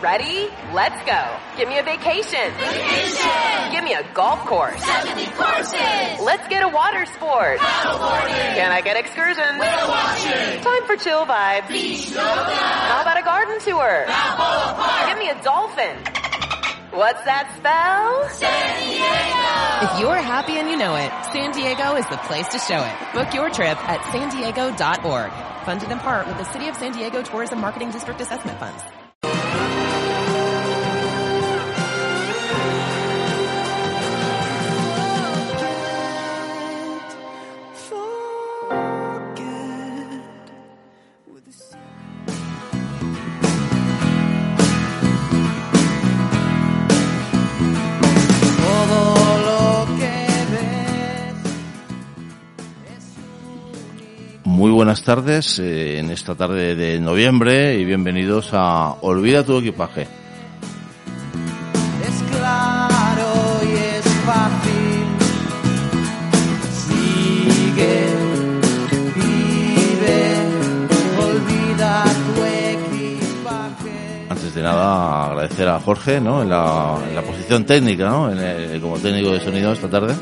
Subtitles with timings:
[0.00, 0.48] Ready?
[0.72, 1.20] Let's go.
[1.58, 2.48] Give me a vacation.
[2.56, 3.70] Vacation.
[3.70, 4.82] Give me a golf course.
[4.82, 6.24] 70 courses.
[6.24, 7.58] Let's get a water sport.
[7.58, 8.54] Paddleboarding.
[8.56, 9.60] Can I get excursions?
[9.60, 10.64] Whale watching.
[10.64, 11.68] Time for chill vibes.
[11.68, 12.22] Beach yoga.
[12.24, 14.04] How about a garden tour?
[14.06, 15.08] Balboa Park.
[15.10, 15.96] Give me a dolphin.
[16.96, 18.26] What's that spell?
[18.30, 19.92] San Diego.
[19.92, 23.12] If you're happy and you know it, San Diego is the place to show it.
[23.12, 25.30] Book your trip at san diego.org.
[25.66, 28.82] Funded in part with the City of San Diego Tourism Marketing District Assessment Funds.
[54.90, 60.08] Buenas tardes eh, en esta tarde de noviembre y bienvenidos a Olvida tu equipaje.
[62.02, 65.04] Es claro y es fácil.
[66.72, 68.04] Sigue,
[69.14, 70.22] vive,
[71.22, 72.04] olvida
[72.34, 74.26] tu equipaje.
[74.28, 76.42] Antes de nada agradecer a Jorge ¿no?
[76.42, 78.32] en, la, en la posición técnica, ¿no?
[78.32, 80.16] en el- como técnico de sonido esta tarde.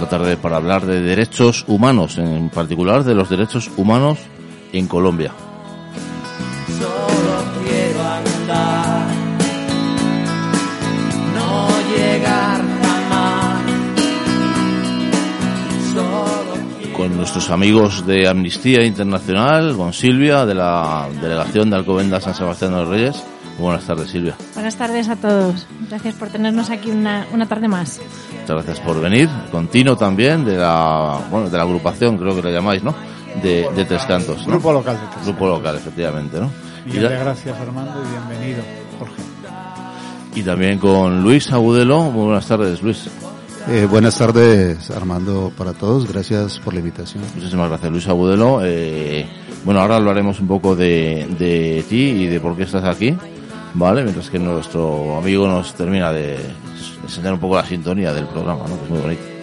[0.00, 4.18] Esta tarde para hablar de derechos humanos, en particular de los derechos humanos
[4.72, 5.30] en Colombia.
[6.78, 9.08] Solo quiero andar,
[11.34, 13.62] no llegar jamás.
[15.92, 22.34] Solo Con nuestros amigos de Amnistía Internacional, con Silvia de la Delegación de Alcobendas San
[22.34, 23.22] Sebastián de los Reyes.
[23.60, 24.34] Buenas tardes Silvia.
[24.54, 25.66] Buenas tardes a todos.
[25.88, 28.00] Gracias por tenernos aquí una, una tarde más.
[28.40, 29.28] Muchas gracias por venir.
[29.52, 32.94] Continuo también de la, bueno, de la agrupación, creo que le llamáis, ¿no?
[33.42, 34.46] De, de Tres Cantos.
[34.46, 34.52] ¿no?
[34.54, 36.50] Grupo local de Tres Grupo local, efectivamente, ¿no?
[36.86, 38.62] Y, la- gracias Armando y bienvenido,
[38.98, 39.22] Jorge.
[40.34, 42.04] y también con Luis Agudelo.
[42.04, 43.08] Muy buenas tardes, Luis.
[43.68, 46.10] Eh, buenas tardes, Armando, para todos.
[46.10, 47.22] Gracias por la invitación.
[47.36, 48.60] Muchísimas gracias, Luis Agudelo.
[48.64, 49.26] Eh,
[49.64, 53.14] bueno, ahora hablaremos un poco de, de ti y de por qué estás aquí,
[53.74, 54.02] ¿vale?
[54.02, 56.38] Mientras que nuestro amigo nos termina de
[57.02, 58.78] enseñar un poco la sintonía del programa, ¿no?
[58.78, 59.39] Que es muy bonito.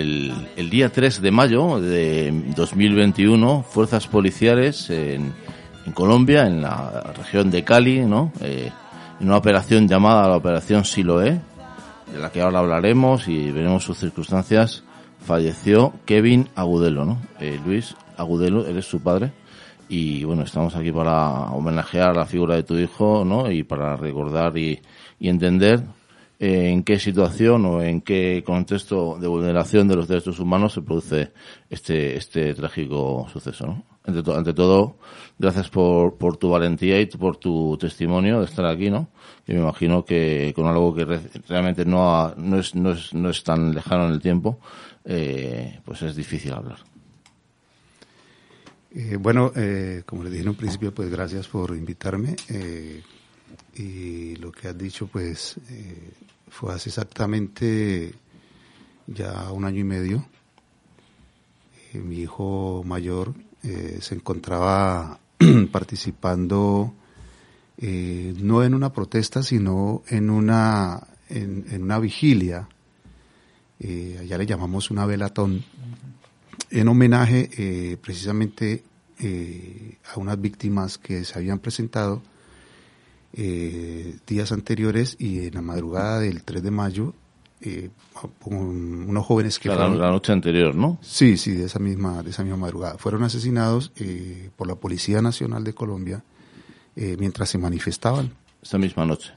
[0.00, 5.34] El, día 3 de mayo de 2021, fuerzas policiales en,
[5.94, 8.32] Colombia, en la región de Cali, ¿no?
[8.40, 8.70] Eh,
[9.20, 11.40] en una operación llamada la Operación Siloé,
[12.12, 14.84] de la que ahora hablaremos y veremos sus circunstancias,
[15.24, 17.18] falleció Kevin Agudelo, ¿no?
[17.40, 19.32] Eh, Luis Agudelo, eres su padre.
[19.88, 23.50] Y bueno, estamos aquí para homenajear la figura de tu hijo, ¿no?
[23.50, 24.80] Y para recordar y,
[25.20, 25.82] entender
[26.38, 31.32] en qué situación o en qué contexto de vulneración de los derechos humanos se produce
[31.70, 33.84] este, este trágico suceso, ¿no?
[34.04, 34.98] Ante, to- ante todo,
[35.38, 39.08] gracias por, por tu valentía y por tu testimonio de estar aquí, ¿no?
[39.48, 43.12] Y me imagino que con algo que re- realmente no, ha- no, es, no, es,
[43.14, 44.60] no es tan lejano en el tiempo,
[45.04, 46.78] eh, pues es difícil hablar.
[48.94, 52.36] Eh, bueno, eh, como les dije en un principio, pues gracias por invitarme.
[52.48, 53.02] eh,
[53.78, 56.10] y lo que has dicho, pues eh,
[56.48, 58.14] fue hace exactamente
[59.06, 60.26] ya un año y medio.
[61.92, 65.18] Eh, mi hijo mayor eh, se encontraba
[65.72, 66.94] participando
[67.78, 72.68] eh, no en una protesta, sino en una, en, en una vigilia.
[73.78, 75.62] Allá le llamamos una velatón
[76.70, 78.82] en homenaje precisamente
[80.02, 82.22] a unas víctimas que se habían presentado
[83.36, 87.12] eh, días anteriores y en la madrugada del 3 de mayo
[87.60, 87.90] eh,
[88.42, 90.98] con unos jóvenes que La, fueron- la noche anterior, ¿no?
[91.02, 92.96] Sí, sí, de esa misma, de esa misma madrugada.
[92.98, 96.24] Fueron asesinados eh, por la Policía Nacional de Colombia
[97.18, 98.32] mientras se manifestaban.
[98.62, 99.30] Esta misma noche.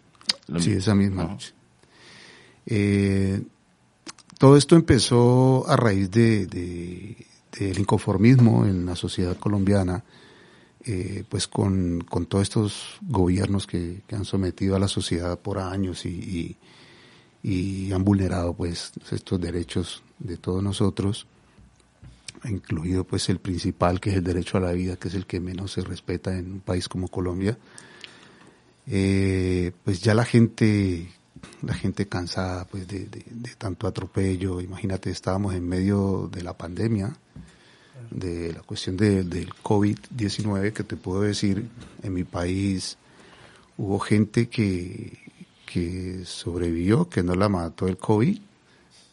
[0.47, 1.53] La Sí, esa misma noche.
[4.37, 7.17] Todo esto empezó a raíz de, de-
[7.59, 10.03] del inconformismo en la sociedad colombiana,
[10.85, 16.05] eh, pues con, con todos estos gobiernos que, han sometido a la sociedad por años
[16.05, 16.57] y,
[17.43, 21.25] y- han vulnerado pues estos derechos de todos nosotros,
[22.45, 25.39] incluido pues el principal que es el derecho a la vida, que es el que
[25.39, 27.57] menos se respeta en un país como Colombia.
[28.87, 31.09] Eh, pues ya la gente,
[31.61, 37.15] la gente cansada pues de, de tanto atropello, imagínate, estábamos en medio de la pandemia,
[38.11, 41.67] de la cuestión de, del COVID-19, que te puedo decir,
[42.03, 42.97] en mi país
[43.77, 45.17] hubo gente que,
[45.65, 48.39] que sobrevivió, que no la mató el COVID,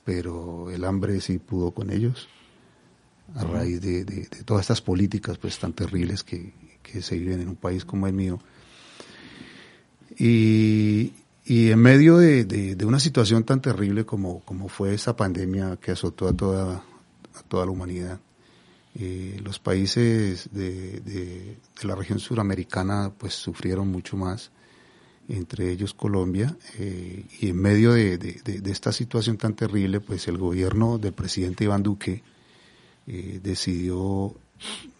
[0.04, 2.28] pero el hambre sí pudo con ellos,
[3.34, 6.52] a raíz de, de, de todas estas políticas pues tan terribles que,
[6.82, 8.38] que, se viven en un país como el mío.
[10.18, 11.12] Y,
[11.44, 15.92] y en medio de, de, una situación tan terrible como, como fue esa pandemia que
[15.92, 16.84] azotó a toda,
[17.34, 18.20] a toda la humanidad,
[18.98, 24.50] eh, los países de, de, de, la región suramericana pues sufrieron mucho más,
[25.28, 30.38] entre ellos Colombia, eh, y en medio de, de, esta situación tan terrible, pues el
[30.38, 32.22] gobierno del presidente Iván Duque
[33.06, 34.34] eh, decidió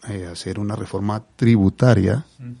[0.09, 2.55] eh, hacer una reforma tributaria, uh -huh.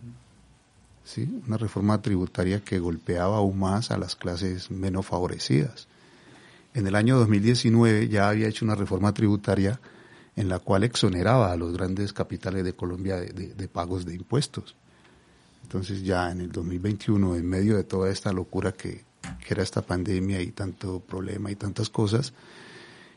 [1.03, 1.41] ¿sí?
[1.45, 5.87] una reforma tributaria que golpeaba aún más a las clases menos favorecidas.
[6.73, 9.79] En el año 2019 ya había hecho una reforma tributaria
[10.37, 14.75] en la cual exoneraba a los grandes capitales de Colombia de, pagos de impuestos.
[15.63, 19.81] Entonces ya en el 2021, en medio de toda esta locura que, que era esta
[19.81, 22.33] pandemia y tanto problema y tantas cosas,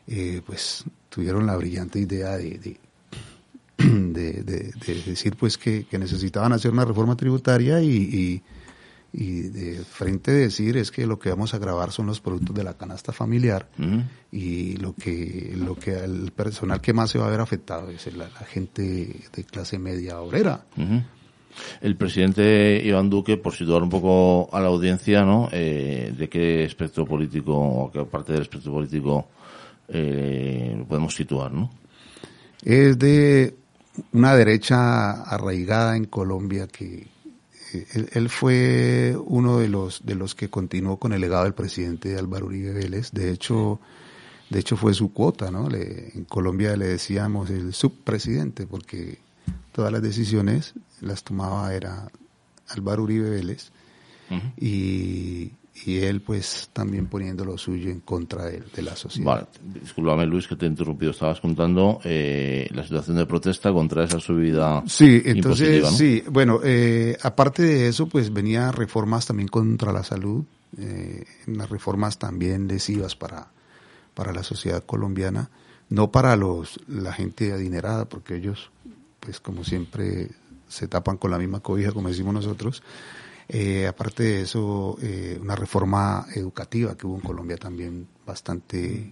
[0.07, 2.79] eh, pues tuvieron la brillante idea de, de,
[4.43, 4.43] de
[5.05, 8.41] decir pues que, necesitaban hacer una reforma tributaria y,
[9.13, 12.63] y de frente decir es que lo que vamos a grabar son los productos de
[12.63, 14.03] la canasta familiar uh -huh.
[14.31, 18.05] y lo que lo que el personal que más se va a ver afectado es
[18.15, 18.81] la, la gente
[19.35, 20.65] de clase media obrera.
[20.77, 21.03] Uh -huh.
[21.81, 25.49] El presidente Iván Duque, por situar un poco a la audiencia, ¿no?
[25.51, 29.27] Eh, ¿De qué espectro político o qué parte del espectro político
[29.89, 31.69] eh, podemos situar, no?
[32.63, 33.55] Es de
[34.13, 37.07] una derecha arraigada en Colombia que
[37.93, 42.17] él, él, fue uno de los de los que continuó con el legado del presidente
[42.17, 43.11] Álvaro Uribe Vélez.
[43.11, 43.79] De hecho,
[44.49, 45.69] de hecho fue su cuota, ¿no?
[45.69, 49.19] Le, en Colombia le decíamos el subpresidente porque
[49.71, 52.11] todas las decisiones las tomaba era
[52.67, 53.71] Álvaro Uribe Vélez
[54.29, 54.53] uh -huh.
[54.57, 55.51] y,
[55.85, 59.25] y, él pues también poniendo lo suyo en contra de, de la sociedad.
[59.25, 59.47] Vale,
[59.81, 64.19] discúlpame Luis que te he interrumpido, estabas contando eh, la situación de protesta contra esa
[64.19, 64.83] subida.
[64.85, 65.89] Sí, entonces ¿no?
[65.89, 70.43] sí, bueno, eh, aparte de eso pues venía reformas también contra la salud,
[70.77, 73.47] eh, unas reformas también lesivas para,
[74.13, 75.49] para la sociedad colombiana,
[75.89, 78.71] no para los la gente adinerada porque ellos
[79.19, 80.29] pues como siempre
[80.67, 82.81] se tapan con la misma cobija, como decimos nosotros.
[83.53, 89.11] Eh, aparte de eso, eh, una reforma educativa que hubo en Colombia también bastante,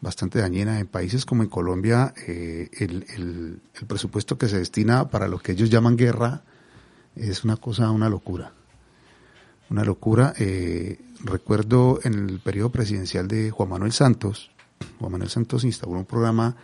[0.00, 0.78] bastante dañina.
[0.78, 5.40] En países como en Colombia, eh, el, el, el, presupuesto que se destina para lo
[5.40, 6.44] que ellos llaman guerra
[7.16, 8.52] es una cosa, una locura.
[9.68, 10.32] Una locura.
[10.38, 14.52] Eh, recuerdo en el periodo presidencial de Juan Manuel Santos,
[15.00, 16.54] Juan Manuel Santos instauró un programa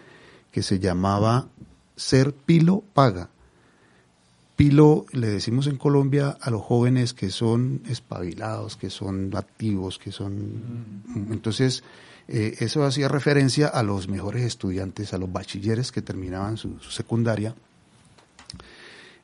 [0.53, 1.49] que se llamaba
[1.97, 3.31] Ser Pilo Paga
[4.57, 10.11] Pilo le decimos en Colombia a los jóvenes que son espabilados, que son activos, que
[10.11, 11.03] son...
[11.05, 11.33] Mm.
[11.33, 11.85] Entonces,
[12.29, 16.91] eh, eso hacía referencia a los mejores estudiantes, a los bachilleres que terminaban su, su
[16.91, 17.55] secundaria.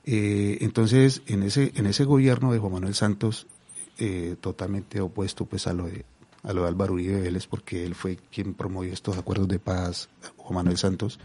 [0.04, 3.46] Eh, entonces, en ese, en ese gobierno de Juan Manuel Santos,
[3.98, 6.04] eh, totalmente opuesto pues a lo de
[6.42, 10.08] a lo de Álvaro Uribe Vélez, porque él fue quien promovió estos acuerdos de paz,
[10.36, 11.20] Juan Manuel Santos,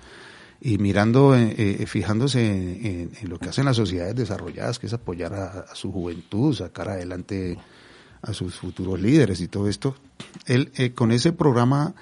[0.59, 5.33] y mirando, eh, eh, fijándose en, lo que hacen las sociedades desarrolladas, que es apoyar
[5.33, 7.57] a, su juventud, sacar adelante
[8.21, 9.95] a sus futuros líderes y todo esto,
[10.45, 11.93] él eh, con ese programa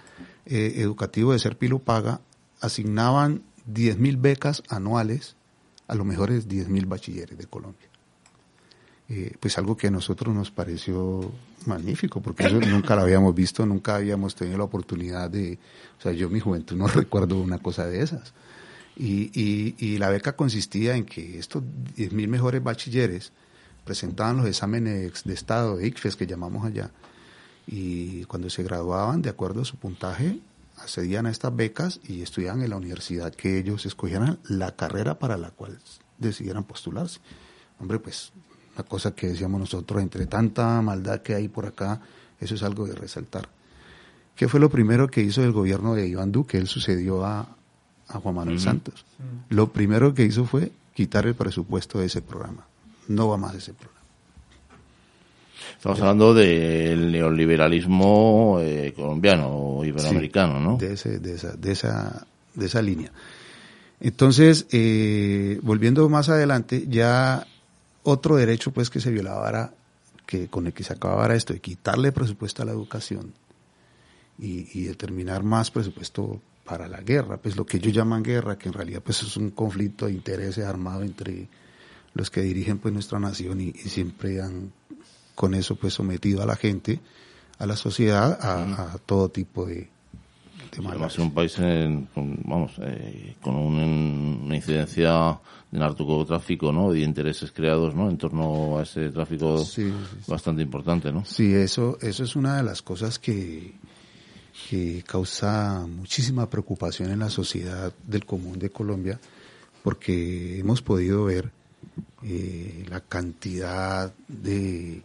[0.45, 2.21] eh, educativo de Ser Pilo Paga
[2.61, 5.35] asignaban 10 mil becas anuales
[5.87, 7.89] a los mejores 10 mil bachilleres de Colombia.
[9.07, 11.31] Eh, pues algo que a nosotros nos pareció
[11.67, 15.59] magnífico, porque eso nunca lo habíamos visto, nunca habíamos tenido la oportunidad de,
[15.97, 18.33] o sea, yo en mi juventud no recuerdo una cosa de esas.
[18.97, 19.31] Y,
[19.77, 21.63] y, la beca consistía en que estos
[21.97, 23.33] 10.000 mejores bachilleres
[23.83, 26.91] presentaban los exámenes de estado, de ICFES que llamamos allá,
[27.67, 30.39] y cuando se graduaban, de acuerdo a su puntaje,
[30.77, 35.37] accedían a estas becas y estudiaban en la universidad que ellos escogieran la carrera para
[35.37, 35.77] la cual
[36.17, 37.19] decidieran postularse.
[37.79, 38.31] Hombre, pues
[38.75, 42.01] una cosa que decíamos nosotros, entre tanta maldad que hay por acá,
[42.39, 43.47] eso es algo de resaltar.
[44.35, 46.57] ¿Qué fue lo primero que hizo el gobierno de Iván Duque?
[46.57, 47.47] Él sucedió a,
[48.09, 48.63] a Juan Manuel uh -huh.
[48.63, 49.05] Santos.
[49.17, 49.55] Uh -huh.
[49.55, 52.65] Lo primero que hizo fue quitar el presupuesto de ese programa.
[53.07, 53.95] No va más ese programa.
[55.77, 60.77] Estamos hablando del neoliberalismo eh, colombiano o iberoamericano, Sí, ¿no?
[60.77, 63.11] De, ese, de, esa, de, esa, de esa línea.
[63.99, 67.47] Entonces, eh, volviendo más adelante, ya
[68.05, 69.73] otro derecho pues que se violaba era
[70.25, 73.33] que con el que se acababa era esto, de quitarle presupuesto a la educación
[74.39, 78.69] y, y determinar más presupuesto para la guerra, pues lo que ellos llaman guerra, que
[78.69, 81.47] en realidad pues es un conflicto de intereses armado entre
[82.13, 84.71] los que dirigen pues nuestra nación y, y siempre han
[85.35, 87.01] con eso pues sometido a la gente,
[87.59, 89.89] a la sociedad, a, a todo tipo de,
[90.77, 91.13] además maldades.
[91.13, 92.07] es un país en-
[92.45, 95.39] vamos, eh, con un- una incidencia
[95.71, 96.93] de narcotráfico, ¿no?
[96.95, 98.09] Y intereses creados, ¿no?
[98.09, 99.91] En torno a ese tráfico Sí, sí,
[100.23, 100.31] sí.
[100.31, 101.25] bastante importante, ¿no?
[101.25, 103.73] Sí, eso, eso es una de las cosas que,
[104.69, 109.19] que causa muchísima preocupación en la sociedad del común de Colombia,
[109.83, 111.51] porque hemos podido ver
[112.23, 115.01] eh, la cantidad de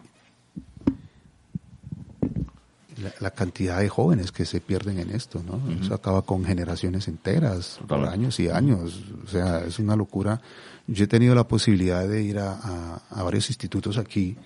[3.02, 5.60] la, la cantidad de jóvenes que se pierden en esto, ¿no?
[5.80, 9.02] Eso acaba con generaciones enteras, por años y años.
[9.24, 10.40] O sea, es una locura.
[10.86, 14.36] Yo he tenido la posibilidad de ir a, a- a varios institutos aquí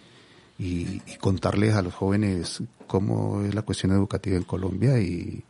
[0.58, 5.42] y, y contarles a los jóvenes cómo es la cuestión educativa en Colombia y,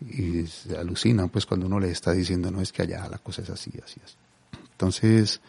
[0.00, 3.42] y se alucinan pues cuando uno les está diciendo no es que allá la cosa
[3.42, 4.14] es así, así, así.
[4.72, 5.40] Entonces,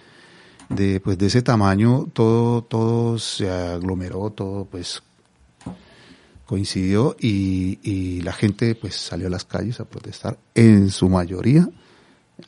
[0.69, 5.01] de pues de ese tamaño todo todo se aglomeró, todo pues
[6.47, 11.69] coincidió y, y la gente pues salió a las calles a protestar, en su mayoría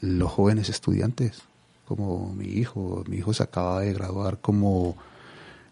[0.01, 1.41] los jóvenes estudiantes,
[1.85, 4.95] como mi hijo, mi hijo se acaba de graduar como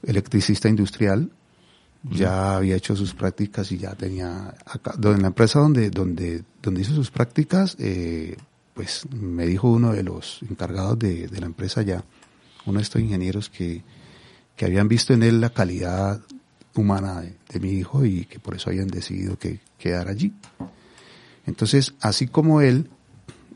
[0.04, 1.32] electricista industrial,
[2.04, 6.82] ya había hecho sus prácticas y ya tenía acá, en la empresa donde donde donde
[6.82, 8.36] hizo sus prácticas, eh,
[8.74, 12.04] pues me dijo uno de los encargados de, de la empresa ya,
[12.66, 13.84] uno de estos ingenieros que
[14.56, 16.22] que habían visto en él la calidad
[16.82, 20.34] humana de, mi hijo y que por eso habían decidido que quedar allí.
[21.46, 22.90] Entonces, así como él,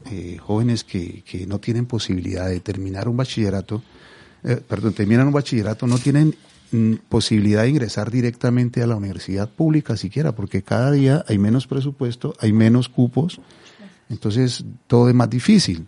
[0.09, 3.83] eh, jóvenes que, que no tienen posibilidad de terminar un bachillerato,
[4.43, 6.35] eh, perdón, terminan un bachillerato, no tienen
[6.71, 11.67] mm, posibilidad de ingresar directamente a la universidad pública siquiera, porque cada día hay menos
[11.67, 13.39] presupuesto, hay menos cupos,
[14.09, 15.85] entonces todo es más difícil.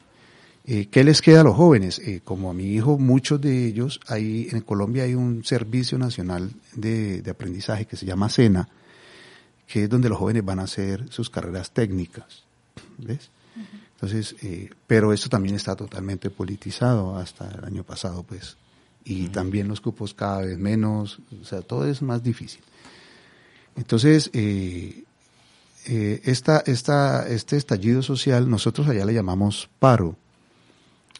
[0.65, 1.99] Eh, ¿Qué les queda a los jóvenes?
[1.99, 6.51] Eh, como a mi hijo, muchos de ellos, hay, en Colombia hay un servicio nacional
[6.73, 8.69] de, de aprendizaje que se llama SENA,
[9.67, 12.43] que es donde los jóvenes van a hacer sus carreras técnicas.
[12.97, 13.29] ¿Ves?
[14.03, 18.57] Entonces, eh, pero esto también está totalmente politizado hasta el año pasado, pues.
[19.05, 22.61] Y también los cupos cada vez menos, o sea, todo es más difícil.
[23.77, 25.05] Entonces, eh,
[25.85, 30.17] eh, esta, esta, este estallido social, nosotros allá le llamamos paro.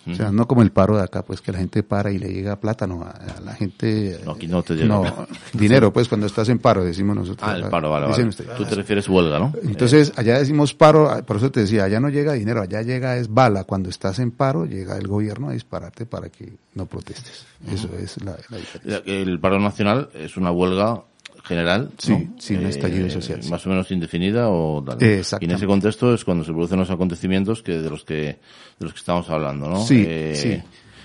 [0.06, 2.34] O sea, no como el paro de acá, pues que la gente para y le
[2.34, 4.20] llega plátano a, a la gente.
[4.26, 4.88] No, aquí no te llega.
[4.88, 5.04] No,
[5.54, 7.50] dinero, pues cuando estás en paro, decimos nosotros.
[7.50, 8.30] Ah, el paro, vale, vale.
[8.58, 9.54] Tú te refieres huelga, ¿no?
[9.64, 13.18] Entonces, allá decimos paro, ah, por eso te decía, allá no llega dinero, allá llega
[13.18, 13.64] es bala.
[13.64, 17.46] Cuando estás en paro, llega el gobierno a dispararte para que no protestes.
[17.72, 19.02] Eso es la, la diferencia.
[19.06, 21.04] El paro nacional es una huelga
[21.44, 22.34] general, Sí, ¿no?
[22.40, 23.50] sí, un estallido social, sí.
[23.50, 24.98] Más o menos indefinida o tal.
[25.04, 28.16] Eh, Y en ese contexto es cuando se producen los acontecimientos que de los que
[28.16, 28.38] de
[28.80, 29.78] los que estamos hablando, ¿no?
[29.86, 30.62] Sí, Eh, sí.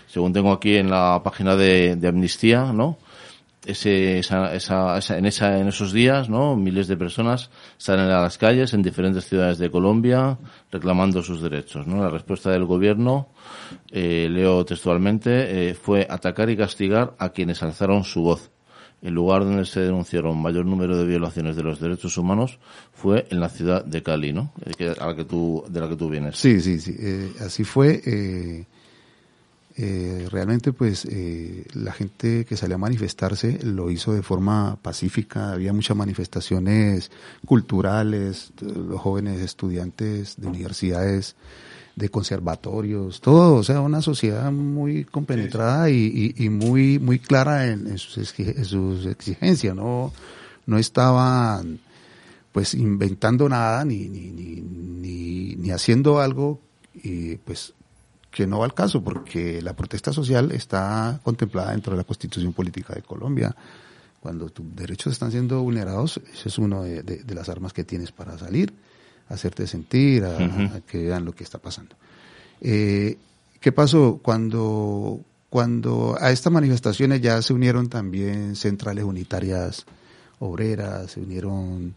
[0.06, 2.96] Según tengo aquí en la página de, de Amnistía, ¿no?
[3.66, 6.56] Ese, esa, esa, esa- en, esa, en esos días, ¿no?
[6.56, 10.38] Miles de personas salen a las calles en diferentes ciudades de Colombia
[10.72, 12.00] reclamando sus derechos, ¿no?
[12.02, 13.28] La respuesta del gobierno,
[13.90, 18.50] eh, leo textualmente, eh, fue atacar y castigar a quienes alzaron su voz.
[19.00, 22.58] El lugar donde se denunciaron mayor número de violaciones de los derechos humanos
[22.92, 24.52] fue en la ciudad de Cali, ¿no?
[24.66, 26.36] Eh, que- la que tú, de la que tú vienes.
[26.36, 26.96] Sí, sí, sí.
[26.98, 28.02] eh, así fue.
[28.04, 28.64] eh,
[29.80, 31.06] eh, realmente, pues,
[31.74, 35.52] la gente que salió a manifestarse lo hizo de forma pacífica.
[35.52, 37.12] Había muchas manifestaciones
[37.46, 41.36] culturales, los jóvenes estudiantes de universidades,
[41.98, 43.56] de conservatorios, todo.
[43.56, 48.38] O sea, una sociedad muy compenetrada y, y- y muy, muy clara en, en sus,
[48.38, 49.74] en sus exigencias.
[49.74, 50.12] No,
[50.66, 51.80] no estaban
[52.52, 56.60] pues inventando nada ni, ni, ni, haciendo algo
[56.94, 57.74] y pues
[58.30, 62.52] que no va al caso porque la protesta social está contemplada dentro de la constitución
[62.52, 63.54] política de Colombia.
[64.20, 67.84] Cuando tus derechos están siendo vulnerados, ese es uno de, de- de las armas que
[67.84, 68.72] tienes para salir,
[69.28, 71.94] hacerte sentir, a, a que vean lo que está pasando.
[72.60, 73.16] Eh,
[73.60, 74.20] ¿Qué pasó?
[74.22, 75.20] Cuando,
[75.50, 79.84] cuando a estas manifestaciones ya se unieron también centrales unitarias
[80.38, 81.94] obreras, se unieron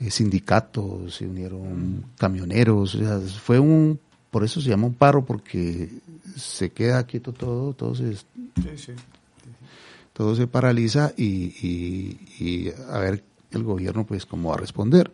[0.00, 5.24] eh, sindicatos, se unieron camioneros, o sea, fue un, por eso se llama un paro,
[5.24, 5.88] porque
[6.36, 8.16] se queda quieto todo, todo se,
[10.12, 13.22] todo se paraliza y, y, y a ver
[13.52, 15.12] el gobierno pues cómo va a responder.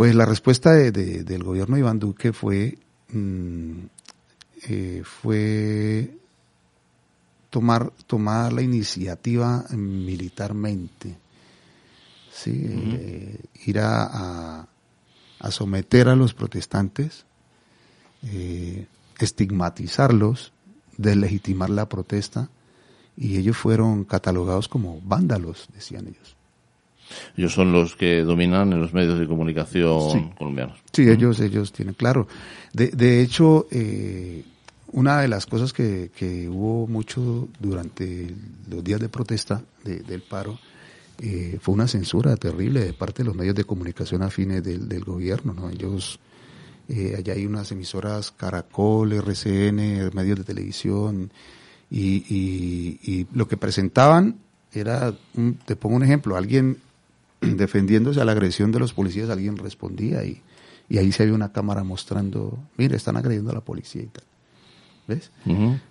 [0.00, 2.78] Pues la respuesta de, de, del gobierno de Iván Duque fue,
[3.10, 3.80] mm,
[4.66, 6.16] eh, fue
[7.50, 11.18] tomar, tomar la iniciativa militarmente,
[12.32, 12.64] ¿sí?
[12.66, 14.68] eh, ir a, a,
[15.38, 17.26] a, someter a los protestantes,
[18.22, 18.86] eh,
[19.18, 20.54] estigmatizarlos,
[20.96, 22.48] deslegitimar la protesta,
[23.18, 26.39] y ellos fueron catalogados como vándalos, decían ellos.
[27.36, 30.30] Ellos son los que dominan en los medios de comunicación Sí.
[30.38, 30.78] colombianos.
[30.92, 32.26] Sí, ellos, ellos tienen claro.
[32.72, 34.42] De, de hecho, eh,
[34.92, 38.34] una de las cosas que, que hubo mucho durante
[38.68, 40.58] los días de protesta de- del paro
[41.22, 45.04] eh, fue una censura terrible de parte de los medios de comunicación afines del, del
[45.04, 45.52] gobierno.
[45.52, 45.68] ¿no?
[45.68, 46.18] Ellos,
[46.88, 51.30] eh, allá hay unas emisoras Caracol, RCN, medios de televisión,
[51.90, 54.36] y, y- y lo que presentaban
[54.72, 56.78] era, un- te pongo un ejemplo, alguien
[57.56, 60.42] defendiéndose a la agresión de los policías, alguien respondía y,
[60.88, 64.24] y ahí se había una cámara mostrando, mire, están agrediendo a la policía y tal.
[65.08, 65.32] ¿Ves?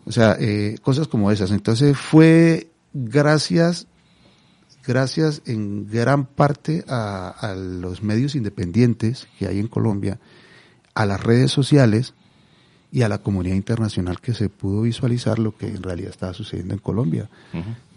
[0.05, 1.51] O sea, eh, cosas como esas.
[1.51, 3.87] Entonces fue gracias,
[4.87, 10.19] gracias en gran parte a, a los medios independientes que hay en Colombia,
[10.93, 12.13] a las redes sociales
[12.91, 16.73] y a la comunidad internacional que se pudo visualizar lo que en realidad estaba sucediendo
[16.73, 17.29] en Colombia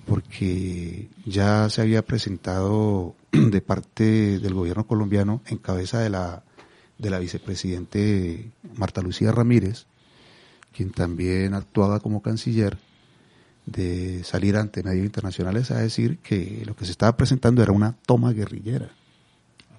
[0.07, 3.15] porque ya se había presentado
[3.51, 6.45] de parte del gobierno colombiano en cabeza de la
[7.03, 9.87] de la vicepresidente Marta Lucía Ramírez,
[10.73, 12.79] quien también actuaba como canciller,
[13.67, 17.97] de salir ante medios internacionales a decir que lo que se estaba presentando era una
[18.07, 18.91] toma guerrillera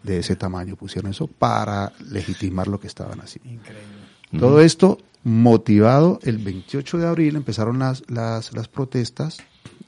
[0.03, 0.75] de ese tamaño.
[0.75, 3.49] Pusieron eso para legitimar lo que estaban haciendo.
[3.49, 4.03] Increíble.
[4.37, 9.37] Todo esto motivado, el 28 de abril empezaron las, las, las protestas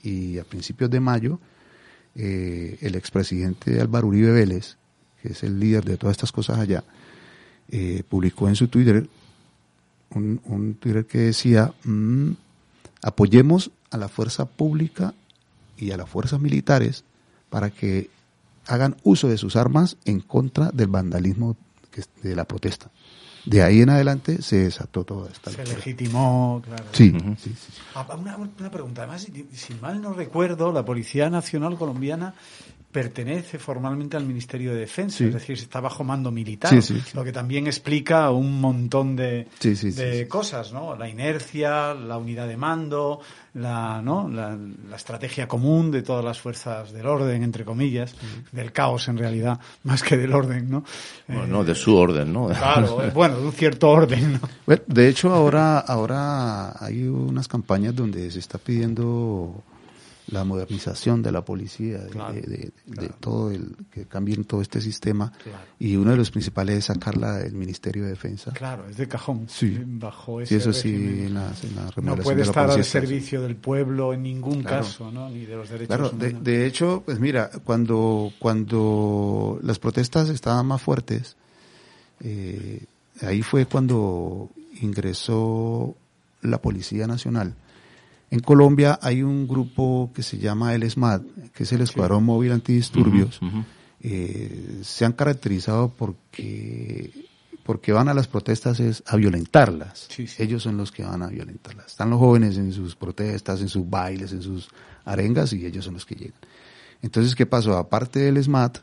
[0.03, 1.39] y a principios de mayo
[2.15, 4.77] eh, el expresidente Álvaro Uribe Vélez,
[5.21, 6.83] que es el líder de todas estas cosas allá,
[7.69, 9.07] eh, publicó en su Twitter
[10.11, 12.31] un, Twitter que decía, mm,
[13.01, 15.13] apoyemos a la fuerza pública
[15.77, 17.03] y a las fuerzas militares
[17.49, 18.09] para que
[18.67, 21.57] hagan uso de sus armas en contra del vandalismo
[22.23, 22.91] de la protesta.
[23.45, 25.75] De ahí en adelante se desató toda esta Se locura.
[25.77, 26.83] legitimó, claro.
[26.93, 27.81] Sí, sí, sí, sí.
[27.93, 32.33] Ah, Una, una pregunta, además, si, si mal no recuerdo, la Policía Nacional Colombiana
[32.95, 35.25] pertenece formalmente al Ministerio de Defensa, Sí.
[35.25, 37.11] es decir, está bajo mando militar, Sí, sí, sí.
[37.13, 40.27] lo que también explica un montón de, Sí, sí, sí, de sí.
[40.29, 40.95] cosas, ¿no?
[40.95, 43.19] La inercia, la unidad de mando,
[43.55, 44.29] la, ¿no?
[44.29, 44.57] la,
[44.89, 48.15] la estrategia común de todas las fuerzas del orden, entre comillas,
[48.53, 50.85] del caos en realidad, más que del orden, ¿no?
[51.27, 52.47] Bueno, Eh, no, de su orden, ¿no?
[52.47, 54.39] Claro, eh, bueno, de un cierto orden, ¿no?
[54.65, 59.53] Bueno, de hecho, ahora, ahora hay unas campañas donde se está pidiendo
[60.27, 63.15] la modernización de la policía, de, Claro, de- de- de claro.
[63.19, 65.31] todo el, que cambien todo este sistema.
[65.43, 65.59] Claro.
[65.77, 68.51] Y uno de los principales es sacarla del Ministerio de Defensa.
[68.53, 69.45] Claro, es de cajón.
[69.47, 69.79] Sí.
[69.85, 73.41] Bajo ese eso sí, en la, en la No puede de la estar al servicio
[73.43, 75.29] del pueblo en ningún caso, ¿no?
[75.29, 76.43] Ni de los derechos Claro, humanos.
[76.43, 81.35] de hecho, pues mira, cuando, cuando las protestas estaban más fuertes,
[82.21, 82.83] eh,
[83.21, 84.49] ahí fue cuando
[84.81, 85.95] ingresó
[86.41, 87.53] la Policía Nacional.
[88.31, 91.21] En Colombia hay un grupo que se llama el ESMAD,
[91.53, 93.39] que es el Escuadrón Móvil Antidisturbios.
[94.01, 97.11] Eh, se han caracterizado porque
[97.63, 100.05] porque van a las protestas es a violentarlas.
[100.09, 100.43] Sí, sí.
[100.43, 101.87] Ellos son los que van a violentarlas.
[101.87, 104.69] Están los jóvenes en sus protestas, en sus bailes, en sus
[105.03, 106.39] arengas y ellos son los que llegan.
[107.01, 107.75] Entonces, ¿qué pasó?
[107.77, 108.77] Aparte del SMAT,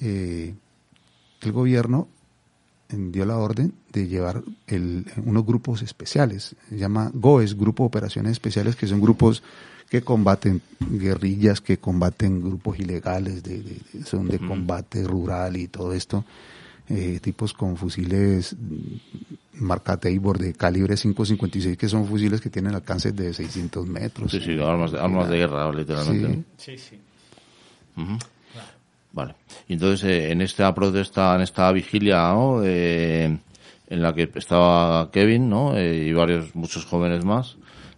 [0.00, 0.54] eh,
[1.42, 2.08] el gobierno
[2.90, 6.56] dio la orden de llevar el- unos grupos especiales.
[6.68, 9.42] Se llama GOES, Grupo de Operaciones Especiales, que son grupos
[9.90, 15.68] que combaten guerrillas, que combaten grupos ilegales, de, de- de- son de combate rural y
[15.68, 16.24] todo esto.
[16.90, 18.56] Eh, tipos con fusiles
[19.54, 24.30] marca Tabor de calibre 5.56, que son fusiles que tienen alcances de 600 metros.
[24.30, 26.44] Sí, sí, armas de, armas de guerra, literalmente.
[26.56, 26.76] Sí.
[26.76, 26.98] Sí, sí.
[29.12, 29.34] Vale.
[29.68, 32.32] Y entonces, eh, en esta protesta, en esta vigilia.
[32.64, 33.38] Eh,
[33.90, 35.74] en la que estaba Kevin, ¿no?
[35.74, 37.56] Eh, y varios, muchos jóvenes más,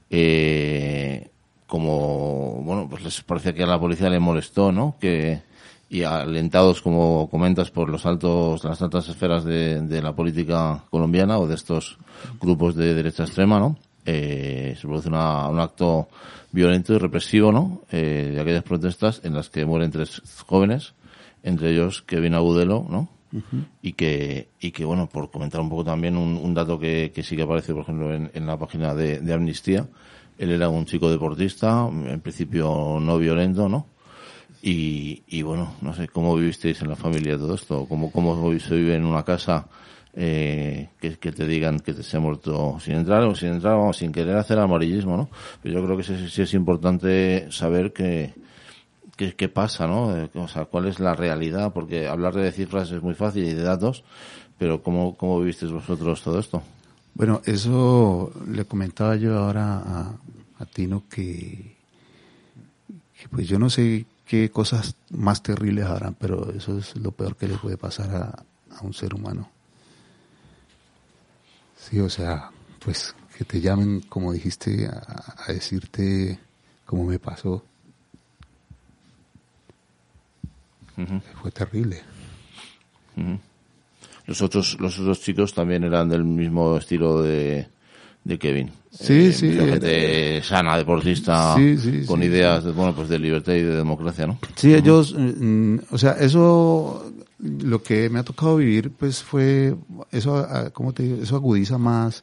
[0.08, 1.28] eh,
[1.66, 4.96] como, bueno, pues les parecía que a la policía le molestó, ¿no?
[5.00, 5.42] Que,
[5.88, 11.38] y alentados, como comentas, por los altos, las altas esferas de, de la política colombiana
[11.38, 11.98] o de estos
[12.40, 13.76] grupos de derecha extrema, ¿no?
[14.06, 16.08] Eh, se produce una- un acto
[16.52, 17.82] violento y represivo, ¿no?
[17.90, 20.94] Eh, de aquellas protestas en las que mueren tres jóvenes,
[21.42, 23.08] entre ellos Kevin Agudelo, ¿no?
[23.80, 27.22] y que y que bueno por comentar un poco también un, un dato que, que
[27.22, 29.86] sí que aparece por ejemplo en, en la página de, de Amnistía
[30.36, 33.86] Él era un chico deportista, en principio no violento, ¿no?
[34.62, 37.86] Y, y bueno, no sé, ¿cómo vivisteis en la familia todo esto?
[37.86, 39.68] ¿Cómo, cómo se vive en una casa
[40.14, 43.76] eh, que, que, te digan que te se ha muerto sin entrar o sin entrar,
[43.76, 45.28] vamos, sin querer hacer amarillismo, ¿no?
[45.62, 48.32] Pero yo creo que sí, sí es importante saber que,
[49.20, 50.16] qué, qué pasa, ¿no?
[50.16, 53.52] Eh, o sea, cuál es la realidad, porque hablar de cifras es muy fácil y
[53.52, 54.02] de datos,
[54.56, 56.62] pero ¿cómo, cómo vivisteis vosotros todo esto?
[57.12, 60.14] Bueno, eso le comentaba yo ahora a,
[60.58, 61.76] a Tino que,
[63.18, 67.36] que, pues yo no sé qué cosas más terribles harán, pero eso es lo peor
[67.36, 69.50] que le puede pasar a, a un ser humano.
[71.76, 72.50] Sí, o sea,
[72.82, 76.38] pues que te llamen, como dijiste, a, a decirte
[76.86, 77.62] cómo me pasó.
[81.00, 81.20] Uh -huh.
[81.40, 81.96] Fue terrible.
[83.16, 83.38] Uh -huh.
[84.26, 87.66] Los otros, los otros chicos también eran del mismo estilo de,
[88.24, 88.70] de Kevin.
[88.90, 89.52] Sí, eh, sí.
[89.52, 93.62] Gente eh, sana, deportista, sí, sí, con sí, ideas, de, bueno, pues de libertad y
[93.62, 94.38] de democracia, ¿no?
[94.56, 99.74] Sí, ellos, mm, o sea, eso, lo que me ha tocado vivir, pues fue,
[100.10, 101.22] eso, ¿cómo te digo?
[101.22, 102.22] Eso agudiza más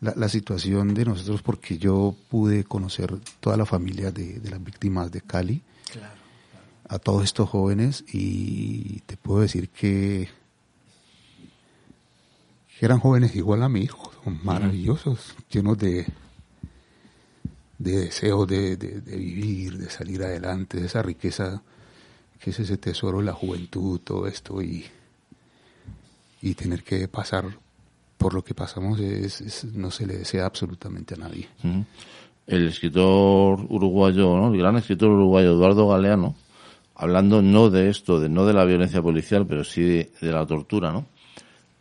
[0.00, 4.62] la, la situación de nosotros porque yo pude conocer toda la familia de, de las
[4.62, 5.62] víctimas de Cali.
[5.92, 6.17] Claro,
[6.88, 10.28] a todos estos jóvenes y te puedo decir que,
[12.78, 16.06] que eran jóvenes igual a mi hijo, son maravillosos, llenos de,
[17.78, 21.62] de deseo de, de, de, vivir, de salir adelante, de esa riqueza
[22.40, 24.86] que es ese tesoro de la juventud, todo esto y,
[26.40, 27.44] y tener que pasar
[28.16, 31.48] por lo que pasamos es, es, no se le desea absolutamente a nadie.
[32.46, 34.52] El escritor uruguayo, ¿no?
[34.52, 36.34] el gran escritor uruguayo Eduardo Galeano,
[36.98, 40.44] hablando no de esto, de no de la violencia policial, pero sí de, de la
[40.44, 41.06] tortura, ¿no?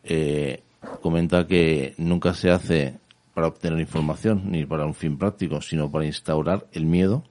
[0.03, 0.63] Eh,
[1.01, 2.99] comenta que nunca se hace
[3.33, 7.23] para obtener información ni para un fin práctico, sino para instaurar el miedo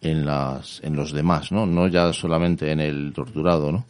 [0.00, 1.66] en las en los demás, ¿no?
[1.66, 3.86] No ya solamente en el torturado, ¿no?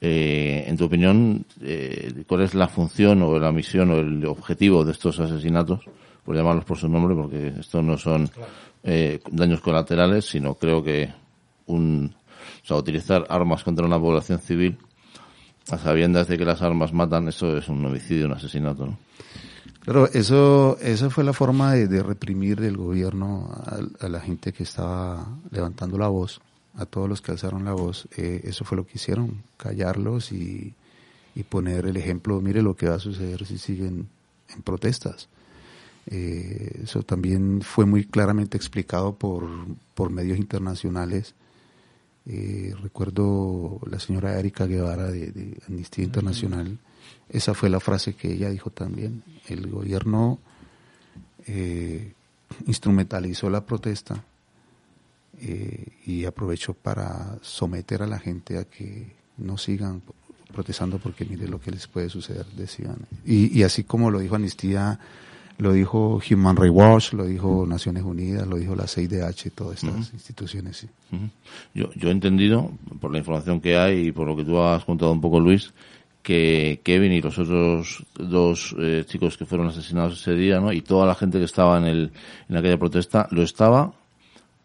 [0.00, 4.84] Eh, en tu opinión, eh, ¿cuál es la función o la misión o el objetivo
[4.84, 5.84] de estos asesinatos?
[6.24, 8.30] Por llamarlos por su nombre, porque esto no son
[8.84, 11.10] eh, daños colaterales, sino creo que
[11.66, 12.14] un
[12.68, 14.78] sea, utilizar armas contra una población civil
[15.70, 18.98] a sabiendas de que las armas matan, eso es un homicidio, un asesinato, ¿no?
[19.80, 24.52] Claro, eso, esa fue la forma de, de reprimir del gobierno a, a, la gente
[24.52, 26.42] que estaba levantando la voz,
[26.74, 28.06] a todos los que alzaron la voz.
[28.16, 30.74] Eh, eso fue lo que hicieron, callarlos y,
[31.34, 34.08] y, poner el ejemplo, mire lo que va a suceder si siguen
[34.54, 35.28] en protestas.
[36.06, 39.48] Eh, eso también fue muy claramente explicado por,
[39.94, 41.34] por medios internacionales
[42.28, 46.78] eh, recuerdo la señora Erika Guevara de, de Amnistía Internacional,
[47.30, 49.22] esa fue la frase que ella dijo también.
[49.46, 50.38] El gobierno
[51.46, 52.12] eh,
[52.66, 54.22] instrumentalizó la protesta
[55.40, 60.02] eh, y aprovechó para someter a la gente a que no sigan
[60.52, 63.06] protestando porque mire lo que les puede suceder, decían.
[63.24, 64.98] Y, y así como lo dijo Amnistía
[65.58, 69.94] lo dijo Human Rights Watch, lo dijo Naciones Unidas, lo dijo la CIDH, todas estas
[69.94, 70.14] uh -huh.
[70.14, 70.76] instituciones.
[70.76, 70.88] Sí.
[71.12, 71.30] Uh -huh.
[71.74, 74.84] yo, yo he entendido, por la información que hay y por lo que tú has
[74.84, 75.74] contado un poco, Luis,
[76.22, 80.72] que Kevin y los otros dos eh, chicos que fueron asesinados ese día, ¿no?
[80.72, 82.12] Y toda la gente que estaba en, el,
[82.48, 83.92] en aquella protesta, lo estaba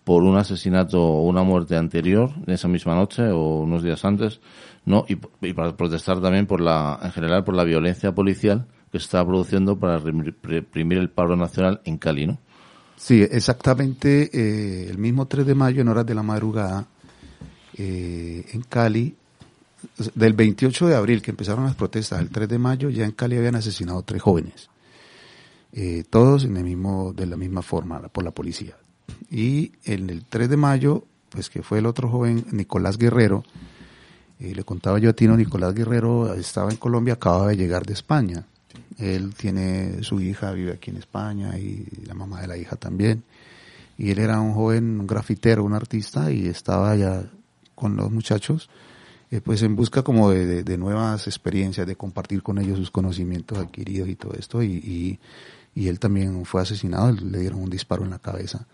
[0.04, 4.42] por un asesinato o una muerte anterior, en esa misma noche o unos días antes,
[4.86, 5.06] ¿no?
[5.08, 9.10] Y, y para protestar también por la, en general, por la violencia policial que se
[9.26, 12.38] produciendo para reprimir el paro nacional en Cali, ¿no?
[12.96, 16.86] Sí, exactamente eh, el mismo 3 de mayo en horas de la madrugada
[17.76, 19.16] eh, en Cali,
[20.14, 23.36] del 28 de abril que empezaron las protestas al 3 de mayo, ya en Cali
[23.36, 24.70] habían asesinado tres jóvenes,
[25.72, 28.78] eh, todos en el mismo, de la misma forma por la policía.
[29.32, 33.44] Y en el 3 de mayo, pues que fue el otro joven, Nicolás Guerrero,
[34.38, 38.46] le contaba yo a Tino, Nicolás Guerrero estaba en Colombia, acababa de llegar de España
[38.98, 43.24] él tiene su hija, vive aquí en España y la mamá de la hija también.
[43.98, 47.24] Y él era un joven, un grafitero, un artista y estaba allá
[47.76, 48.70] con los muchachos,
[49.32, 54.10] eh, pues en busca como de, nuevas experiencias, de compartir con ellos sus conocimientos adquiridos
[54.10, 54.64] y todo esto.
[54.64, 55.20] Y,
[55.76, 58.68] él también fue asesinado, le dieron un disparo en la cabeza.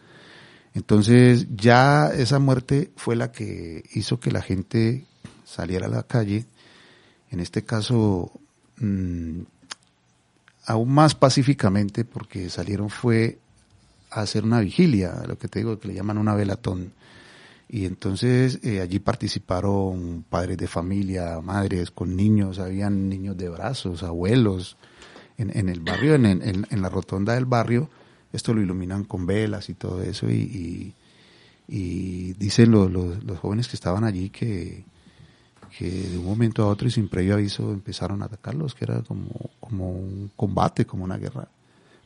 [0.74, 5.06] Entonces ya esa muerte fue la que hizo que la gente
[5.46, 6.46] saliera a la calle.
[7.32, 8.32] En este caso,
[8.80, 9.42] mmm,
[10.70, 13.40] aún más pacíficamente porque salieron fue
[14.12, 16.94] a hacer una vigilia, lo que te digo, que le llaman una velatón.
[17.68, 24.04] Y entonces eh, allí participaron padres de familia, madres con niños, habían niños de brazos,
[24.04, 24.78] abuelos,
[25.40, 27.90] en, el barrio, en, en, en, la rotonda del barrio,
[28.32, 30.94] esto lo iluminan con velas y todo eso y,
[31.68, 34.84] dicen los jóvenes que estaban allí que,
[35.78, 39.02] que de un momento a otro y sin previo aviso empezaron a atacarlos, que era
[39.02, 39.30] como,
[39.60, 41.48] como un combate, como una guerra.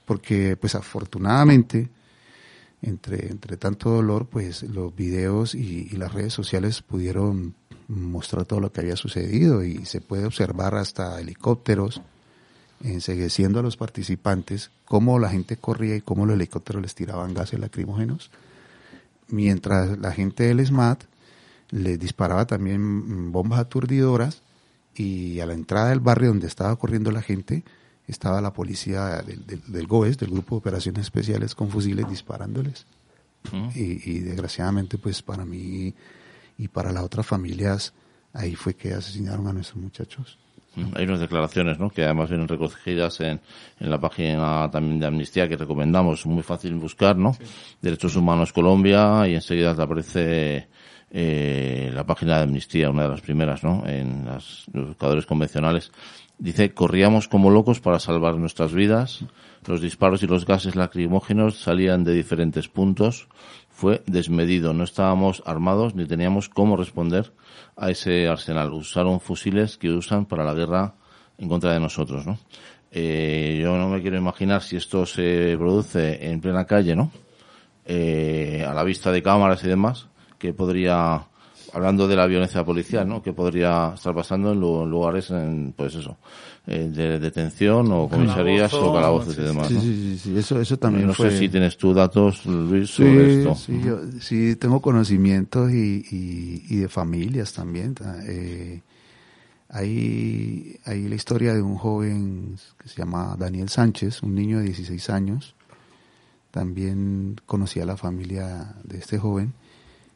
[0.06, 1.89] Porque pues afortunadamente,
[2.82, 7.56] entre, entre tanto dolor, pues los videos y, las redes sociales pudieron
[7.88, 12.02] mostrar todo lo que había sucedido y se puede observar hasta helicópteros
[12.84, 17.60] ensegueciendo a los participantes, cómo la gente corría y cómo los helicópteros les tiraban gases
[17.60, 18.30] lacrimógenos,
[19.30, 21.06] mientras la gente del SMAT
[21.73, 24.43] les disparaba también bombas aturdidoras
[24.95, 27.63] y a la entrada del barrio donde estaba corriendo la gente
[28.07, 32.86] estaba la policía del, del, del GOES, del Grupo de Operaciones Especiales, con fusiles disparándoles.
[33.51, 33.69] Mm.
[33.75, 35.93] Y, y desgraciadamente, pues para mí
[36.57, 37.93] y para las otras familias,
[38.33, 40.38] ahí fue que asesinaron a nuestros muchachos.
[40.75, 41.89] Mm, Hay unas declaraciones, ¿no?
[41.89, 43.39] Que además vienen recogidas en,
[43.79, 47.36] en la página también de Amnistía que recomendamos, muy fácil buscar, ¿no?
[47.81, 50.67] Derechos Humanos Colombia y enseguida te aparece
[51.15, 53.84] eh, la página de Amnistía, una de las primeras, ¿no?
[53.86, 55.91] En las, los buscadores convencionales.
[56.39, 59.23] Dice, corríamos como locos para salvar nuestras vidas.
[59.67, 63.28] Los disparos y los gases lacrimógenos salían de diferentes puntos.
[63.69, 64.73] Fue desmedido.
[64.73, 67.32] No estábamos armados ni teníamos cómo responder
[67.78, 68.73] a ese arsenal.
[68.73, 70.95] Usaron fusiles que usan para la guerra
[71.38, 72.39] en contra de nosotros, ¿no?
[72.91, 77.12] Eh, yo no me quiero imaginar si esto se produce en plena calle, ¿no?
[77.86, 80.08] Eh, a la vista de cámaras y demás,
[80.43, 81.25] que podría,
[81.71, 83.23] hablando de la violencia policial, ¿no?
[83.23, 86.17] Que podría estar pasando en, lu- lugares, en, pues eso,
[86.67, 89.82] eh, de detención o comisarías Calabozo, o calabozos sí, y demás, Sí, ¿no?
[89.82, 91.32] sí, sí, sí, eso, eso también no fue...
[91.32, 93.56] sé si tienes tú datos, Luis, sobre esto.
[93.56, 97.93] sí, yo, sí, tengo conocimientos y, y, y de familias también.
[97.95, 98.82] ta- Eh,
[99.69, 104.65] hay, hay la historia de un joven que se llama Daniel Sánchez, un niño de
[104.65, 105.56] 16 años.
[106.51, 109.53] También conocí a la familia de este joven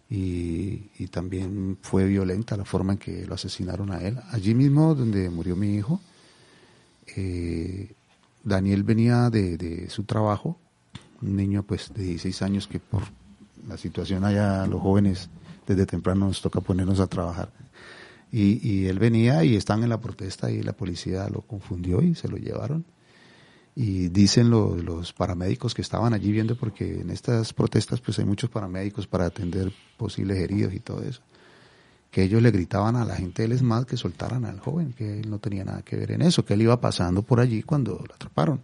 [0.10, 4.18] y, y también fue violenta la forma en que lo asesinaron a él.
[4.32, 6.00] Allí mismo donde murió mi hijo,
[7.16, 7.94] eh,
[8.44, 10.58] Daniel venía de, de su trabajo,
[11.22, 13.04] un niño pues de 16 años que por
[13.68, 15.30] la situación allá los jóvenes
[15.66, 17.52] desde temprano nos toca ponernos a trabajar.
[18.32, 22.16] Y, y él venía y están en la protesta y la policía lo confundió y
[22.16, 22.86] se lo llevaron.
[23.80, 28.26] Y dicen lo- los paramédicos que estaban allí viendo, porque en estas protestas pues hay
[28.26, 31.22] muchos paramédicos para atender posibles heridos y todo eso,
[32.10, 35.30] que ellos le gritaban a la gente del ESMAD que soltaran al joven, que él
[35.30, 38.16] no tenía nada que ver en eso, que él iba pasando por allí cuando lo
[38.16, 38.62] atraparon.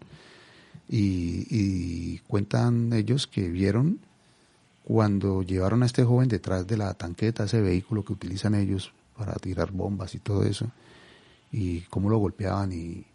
[0.89, 3.99] Y, y cuentan ellos que vieron
[4.84, 9.34] cuando llevaron a este joven detrás de la tanqueta, ese vehículo que utilizan ellos para
[9.36, 10.71] tirar bombas y todo eso,
[11.52, 13.06] y cómo lo golpeaban y,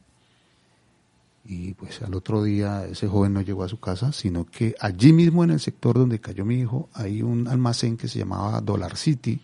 [1.50, 5.14] y pues al otro día ese joven no llegó a su casa, sino que allí
[5.14, 8.98] mismo en el sector donde cayó mi hijo hay un almacén que se llamaba Dollar
[8.98, 9.40] City,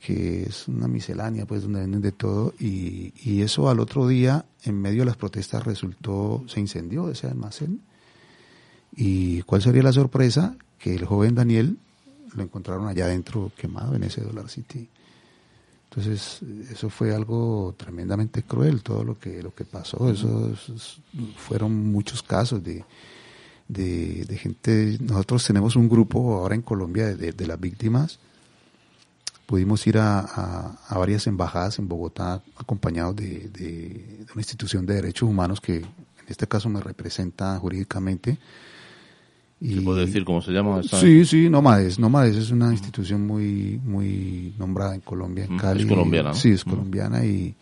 [0.00, 4.46] que es una miscelánea pues donde venden de todo y, y eso al otro día
[4.64, 7.82] en medio de las protestas resultó, se incendió ese almacén
[8.96, 11.76] y cuál sería la sorpresa que el joven Daniel
[12.34, 14.88] lo encontraron allá adentro quemado en ese Dollar City.
[15.94, 20.10] Entonces, eso fue algo tremendamente cruel, todo lo que, lo que pasó.
[20.10, 20.50] Eso,
[21.36, 22.82] fueron muchos casos de,
[23.68, 24.96] de, de gente.
[25.02, 28.20] Nosotros tenemos un grupo ahora en Colombia de, de- las víctimas.
[29.44, 34.94] Pudimos ir a, a- a varias embajadas en Bogotá acompañados de- de una institución de
[34.94, 35.86] derechos humanos que en
[36.26, 38.38] este caso me representa jurídicamente.
[39.62, 40.80] ¿Se puede decir cómo se llama?
[40.80, 41.98] esa- Sí, sí, Nómades.
[41.98, 45.82] Nómades es una institución muy muy nombrada en Colombia, en Mm, Cali.
[45.82, 46.34] es colombiana, ¿no?
[46.34, 46.70] Sí, es Mm.
[46.70, 47.54] colombiana y,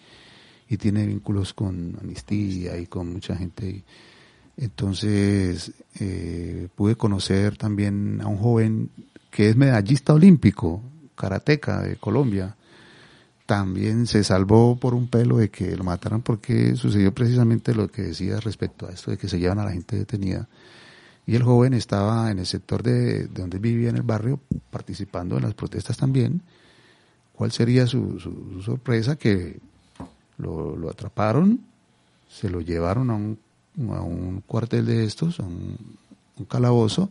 [0.69, 3.83] y tiene vínculos con Amnistía y con mucha gente.
[4.57, 8.91] Entonces, eh, pude conocer también a un joven
[9.31, 10.83] que es medallista olímpico,
[11.17, 12.57] karateca de Colombia.
[13.47, 18.03] También se salvó por un pelo de que lo mataran porque sucedió precisamente lo que
[18.03, 20.49] decía respecto a esto de que se llevan a la gente detenida.
[21.31, 25.37] Y el joven estaba en el sector de, de donde vivía en el barrio participando
[25.37, 26.43] en las protestas también.
[27.37, 29.15] ¿Cuál sería su, su- sorpresa?
[29.15, 29.61] Que
[30.39, 31.61] lo, atraparon,
[32.29, 33.39] se lo llevaron a un,
[33.93, 35.77] a un cuartel de estos, a un,
[36.49, 37.11] calabozo.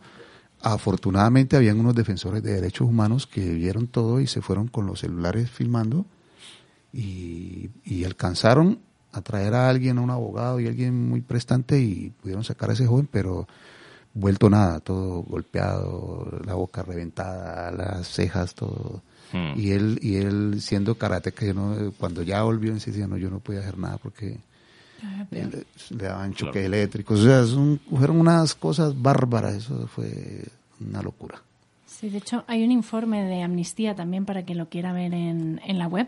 [0.61, 4.99] Afortunadamente habían unos defensores de derechos humanos que vieron todo y se fueron con los
[4.99, 6.05] celulares filmando
[6.91, 8.79] y alcanzaron
[9.13, 12.73] a traer a alguien, a un abogado y alguien muy prestante y pudieron sacar a
[12.73, 13.47] ese joven, pero
[14.13, 19.01] vuelto nada, todo golpeado, la boca reventada, las cejas, todo.
[19.31, 19.59] Hmm.
[19.59, 23.17] Y él, y él siendo karateca, yo no, cuando ya volvió en sí, decía, no,
[23.17, 24.37] yo no podía hacer nada porque
[25.31, 30.43] le, le daban choque eléctricos, o sea, son- fueron unas cosas bárbaras, eso fue
[30.81, 31.41] una locura.
[31.85, 35.59] Sí, de hecho, hay un informe de Amnistía también para quien lo quiera ver en,
[35.65, 36.07] en la web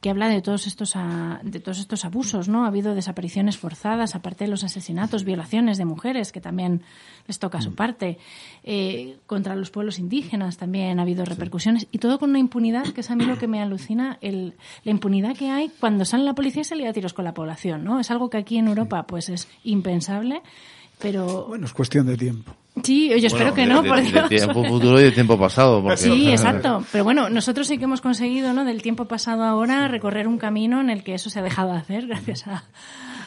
[0.00, 2.64] que habla de todos estos a- de todos estos abusos, ¿no?
[2.64, 6.82] Ha habido desapariciones forzadas, aparte de los asesinatos, violaciones de mujeres que también
[7.26, 8.18] les toca su parte,
[8.64, 13.00] eh, contra los pueblos indígenas también ha habido repercusiones y todo con una impunidad que
[13.02, 14.54] es a mí lo que me alucina el,
[14.84, 17.34] la impunidad que hay cuando sale la policía y se lía a tiros con la
[17.34, 18.00] población, ¿no?
[18.00, 20.42] Es algo que aquí en Europa pues es impensable,
[20.98, 22.54] pero Bueno, es cuestión de tiempo.
[22.82, 25.82] Sí, yo espero Bueno, que no, de, por de tiempo futuro y de tiempo pasado.
[25.82, 26.84] Porque, Sí, exacto.
[26.92, 28.64] Pero bueno, nosotros sí que hemos conseguido, ¿no?
[28.64, 31.78] Del tiempo pasado ahora, recorrer un camino en el que eso se ha dejado de
[31.78, 32.64] hacer gracias a,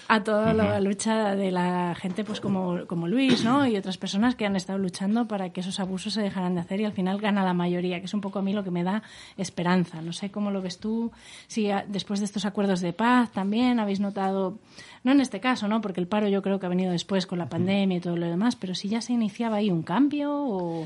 [0.08, 3.66] a toda la lucha de la gente, pues como, como Luis, ¿no?
[3.68, 6.82] Y otras personas que han estado luchando para que esos abusos se dejaran de hacer
[6.82, 8.84] y al final gana la mayoría, que es un poco a mí lo que me
[8.84, 9.02] da
[9.38, 10.02] esperanza.
[10.02, 11.12] No sé cómo lo ves tú,
[11.48, 14.60] si a- después de estos acuerdos de paz también habéis notado,
[15.06, 15.80] no en este caso, ¿no?
[15.80, 18.26] Porque el paro yo creo que ha venido después con la pandemia y todo lo
[18.26, 20.86] demás, pero si ya se iniciaba ahí un cambio o...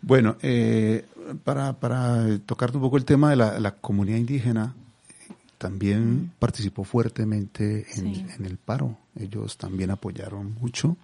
[0.00, 1.04] Bueno, eh,
[1.44, 4.74] para, para tocar un poco el tema de la, la comunidad indígena,
[5.58, 8.26] también participó fuertemente en, Sí.
[8.38, 8.96] en el paro.
[9.18, 10.96] Ellos también apoyaron mucho.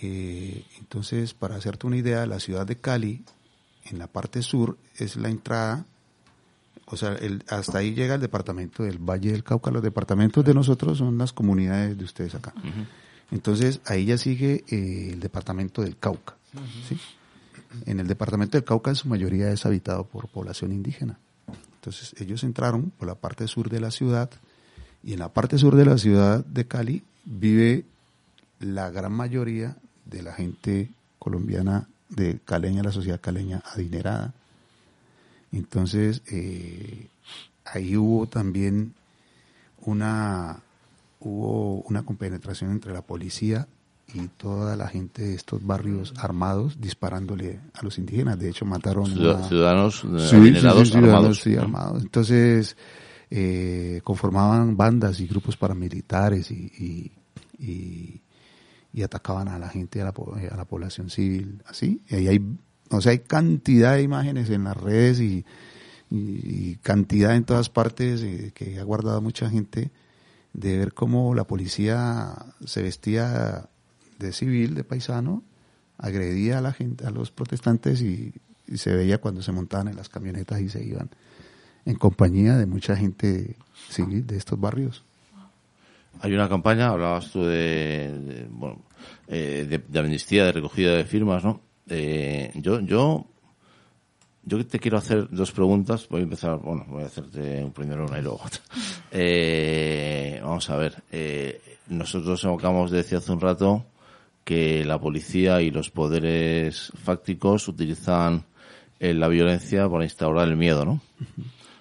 [0.00, 3.24] Eh, entonces, para hacerte una idea, la ciudad de Cali,
[3.90, 5.84] en la parte sur, es la entrada,
[6.92, 9.70] o sea, el- hasta ahí llega el departamento del Valle del Cauca.
[9.70, 12.52] Los departamentos de nosotros son las comunidades de ustedes acá.
[13.30, 16.34] Entonces, ahí ya sigue eh, el departamento del Cauca.
[16.88, 16.98] ¿sí?
[17.86, 21.18] En el departamento del Cauca en su mayoría es habitado por población indígena.
[21.76, 24.30] Entonces ellos entraron por la parte sur de la ciudad
[25.02, 27.84] y en la parte sur de la ciudad de Cali vive
[28.60, 34.34] la gran mayoría de la gente colombiana de caleña, la sociedad caleña adinerada.
[35.52, 37.08] Entonces eh,
[37.64, 38.94] ahí hubo también
[39.84, 40.60] una
[41.20, 43.68] hubo una compenetración entre la policía
[44.12, 48.38] y toda la gente de estos barrios armados disparándole a los indígenas.
[48.38, 50.36] De hecho, mataron Ciudad- una- ciudadanos eh, Sí,
[50.90, 51.40] ciudadanos, armados.
[51.40, 52.02] sí, armados.
[52.02, 52.76] Entonces,
[53.30, 57.12] eh, conformaban bandas y grupos paramilitares y, y,
[57.64, 58.20] y-
[58.92, 60.12] y atacaban a la gente, a la,
[60.50, 62.02] a la población civil, así.
[62.10, 62.40] Y ahí hay,
[62.92, 65.44] o sea, hay cantidad de imágenes en las redes y,
[66.82, 69.90] cantidad en todas partes eh, que ha guardado mucha gente
[70.52, 72.34] de ver cómo la policía
[72.66, 73.70] se vestía
[74.18, 75.42] de civil, de paisano,
[75.96, 78.34] agredía a la gente, a los protestantes y,
[78.74, 81.10] se veía cuando se montaban en las camionetas y se iban
[81.84, 83.56] en compañía de mucha gente
[83.90, 85.04] civil de estos barrios.
[86.20, 88.78] Hay una campaña, hablabas tú de, bueno,
[89.26, 91.60] eh, de, de amnistía, de recogida de firmas, ¿no?
[91.94, 93.26] Eh, yo, yo,
[94.44, 96.08] yo te quiero hacer dos preguntas.
[96.08, 98.60] Voy a empezar, bueno, voy a hacerte primero una y luego otra.
[99.14, 101.02] Eh, vamos a ver.
[101.12, 103.84] Eh, nosotros acabamos de decir hace un rato
[104.42, 108.46] que la policía y los poderes fácticos utilizan
[108.98, 111.00] eh, la violencia para instaurar el miedo, ¿no?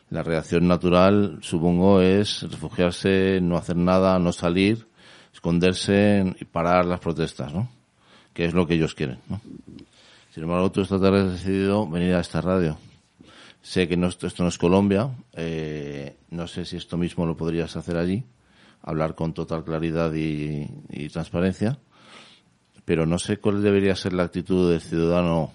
[0.09, 4.87] La reacción natural, supongo, es refugiarse, no hacer nada, no salir,
[5.33, 7.69] esconderse y parar las protestas, ¿no?
[8.33, 9.39] Que es lo que ellos quieren, ¿no?
[10.33, 12.77] Sin embargo, tú esta tarde has decidido venir a esta radio.
[13.61, 17.75] Sé que no, esto no es Colombia, eh, no sé si esto mismo lo podrías
[17.75, 18.23] hacer allí,
[18.81, 20.67] hablar con total claridad y,
[21.09, 21.77] transparencia,
[22.85, 25.51] pero no sé cuál debería ser la actitud del ciudadano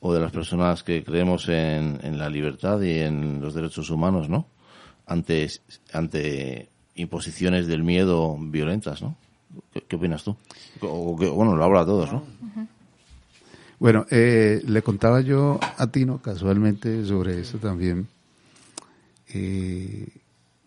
[0.00, 4.46] o de las personas que creemos en, la libertad y en los derechos humanos, ¿no?
[5.06, 5.50] Ante,
[5.92, 9.16] ante imposiciones del miedo violentas, ¿no?
[9.88, 10.36] ¿Qué, opinas tú?
[10.82, 12.22] O, bueno, lo habla todos, ¿no?
[13.78, 18.08] Bueno, eh, le contaba yo a Tino casualmente sobre eso también,
[19.28, 20.08] eh,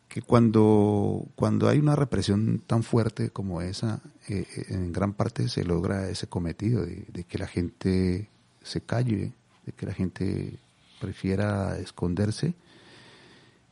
[0.08, 5.50] que cuando, cuando hay una represión tan fuerte como esa, eh, eh, en gran parte
[5.50, 8.30] se logra ese cometido de, de que la gente
[8.64, 9.34] se calle,
[9.66, 10.54] de que la gente
[11.00, 12.54] prefiera esconderse.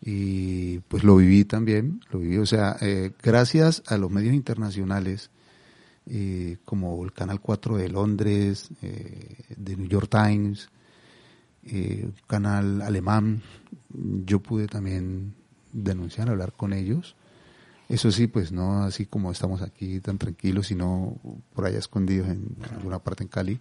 [0.02, 5.30] Y pues lo viví también, lo viví, o sea, eh, gracias a los medios internacionales,
[6.10, 10.70] eh, como el Canal 4 de Londres, eh, de New York Times,
[11.64, 13.42] eh, canal alemán,
[14.26, 15.34] yo pude también
[15.72, 17.16] denunciar, hablar con ellos.
[17.90, 21.18] Eso sí, pues no así como estamos aquí tan tranquilos, sino
[21.54, 23.60] por allá escondidos en alguna parte en Cali.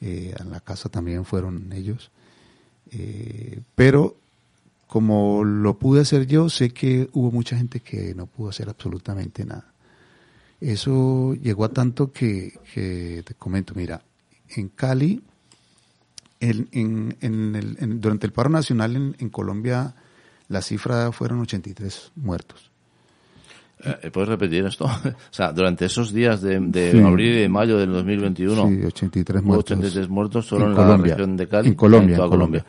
[0.00, 2.10] Eh, en la casa también fueron ellos.
[2.90, 4.16] Eh, pero
[4.86, 9.44] como lo pude hacer yo, sé que hubo mucha gente que no pudo hacer absolutamente
[9.44, 9.72] nada.
[10.60, 14.02] Eso llegó a tanto que, que te comento, mira,
[14.48, 15.22] en Cali,
[16.40, 19.94] en, en, en el, en- durante el paro nacional en, en Colombia,
[20.48, 22.70] la cifra fueron 83 muertos.
[24.02, 24.84] Eh, ¿Puedes repetir esto?
[25.04, 26.98] o sea, durante esos días de, de Sí.
[27.00, 29.72] abril y de mayo del 2021, Sí, 83 hubo muertos.
[29.76, 31.14] 83 muertos solo en, la Colombia.
[31.14, 31.68] región de Cali.
[31.68, 32.64] En Colombia, toda en Colombia.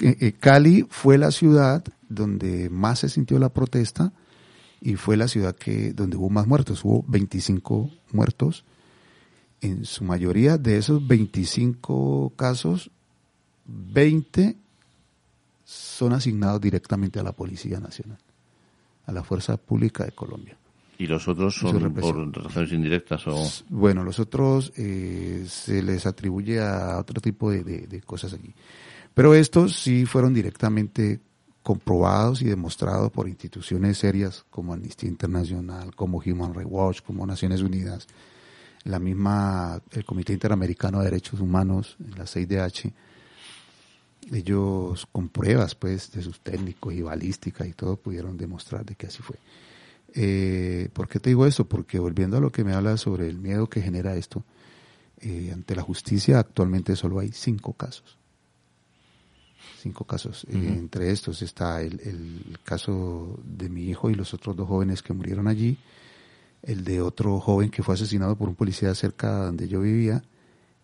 [0.00, 4.12] Eh, eh, Cali fue la ciudad donde más se sintió la protesta
[4.80, 6.84] y fue la ciudad que donde hubo más muertos.
[6.84, 8.64] Hubo 25 muertos.
[9.60, 12.90] En su mayoría de esos 25 casos,
[13.66, 14.56] 20
[15.64, 18.18] son asignados directamente a la Policía Nacional,
[19.06, 20.56] a la Fuerza Pública de Colombia.
[20.98, 23.36] Y los otros son por razones indirectas o...
[23.70, 28.52] Bueno, los otros eh, se les atribuye a otro tipo de, de- de cosas allí.
[29.14, 31.20] Pero estos sí fueron directamente
[31.70, 37.62] comprobados y demostrados por instituciones serias como Amnistía Internacional, como Human Rights Watch, como Naciones
[37.62, 38.08] Unidas,
[38.82, 42.92] la misma, el Comité Interamericano de Derechos Humanos, la 6DH,
[44.32, 49.06] ellos con pruebas pues de sus técnicos y balística y todo pudieron demostrar de que
[49.06, 49.36] así fue.
[50.12, 51.68] Eh, ¿Por qué te digo esto?
[51.68, 54.42] Porque volviendo a lo que me habla sobre el miedo que genera esto,
[55.20, 58.18] eh, ante la justicia actualmente solo hay cinco casos.
[59.80, 60.44] Cinco casos.
[60.50, 65.02] Eh, entre estos está el, el caso de mi hijo y los otros dos jóvenes
[65.02, 65.78] que murieron allí,
[66.62, 70.22] el de otro joven que fue asesinado por un policía cerca de donde yo vivía,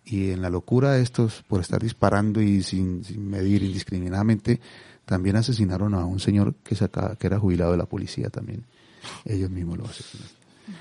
[0.06, 4.60] y en la locura de estos, por estar disparando y sin, sin medir indiscriminadamente,
[5.04, 8.64] también asesinaron a un señor que, saca, que era jubilado de la policía también.
[9.24, 10.32] Ellos mismos lo asesinaron.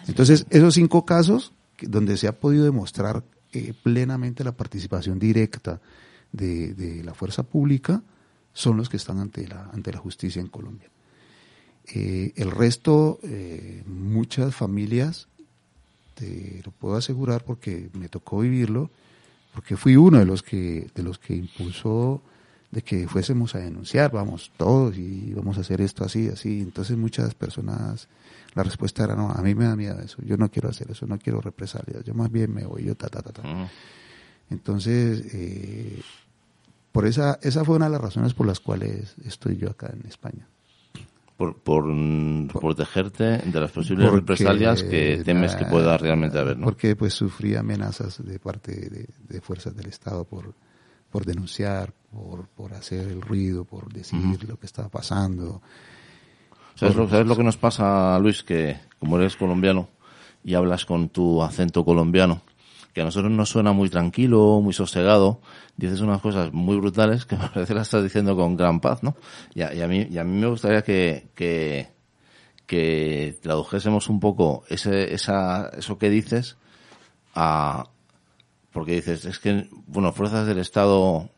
[0.08, 1.52] Entonces, esos cinco casos
[1.82, 5.82] donde se ha podido demostrar eh, plenamente la participación directa
[6.36, 8.02] de, de la fuerza pública
[8.54, 10.90] son los que están ante la, ante la justicia en Colombia.
[11.94, 15.28] Eh, el resto, eh, muchas familias,
[16.16, 18.90] te lo puedo asegurar porque me tocó vivirlo,
[19.54, 22.22] porque fui uno de los que, de los que impulsó
[22.72, 26.62] de que fuésemos a denunciar, vamos, todos, y vamos a hacer esto así, así.
[26.62, 28.08] Entonces muchas personas,
[28.54, 31.06] la respuesta era, no, a mí me da miedo eso, yo no quiero hacer eso,
[31.06, 33.70] no quiero represalias, yo más bien me voy, yo ta, ta, ta, ta.
[34.50, 36.02] Entonces, eh,
[36.96, 40.08] por esa, esa fue una de las razones por las cuales estoy yo acá en
[40.08, 40.48] España.
[41.36, 46.58] Por, por, mm, protegerte de las posibles Porque, represalias que temes que pueda realmente haber,
[46.58, 46.64] ¿no?
[46.64, 50.54] Porque pues sufrí amenazas de parte de, de fuerzas del Estado por,
[51.12, 55.62] por denunciar, por, por hacer el ruido, por decir lo que estaba pasando.
[56.76, 58.42] ¿Sabes lo, ¿Sabes lo que nos pasa, Luis?
[58.42, 59.90] Que como eres colombiano
[60.46, 62.42] y hablas con tu acento colombiano,
[62.96, 65.42] que a nosotros nos suena muy tranquilo, muy sosegado,
[65.76, 69.04] dices unas cosas muy brutales que me parece que las estás diciendo con gran paz,
[69.04, 69.18] ¿no?
[69.54, 71.90] Y a, y a mí, y a mí me gustaría que, que,
[72.66, 76.56] que tradujésemos un poco ese, esa, eso que dices
[77.36, 77.90] a,
[78.72, 81.30] porque dices, es que, bueno, fuerzas del Estado,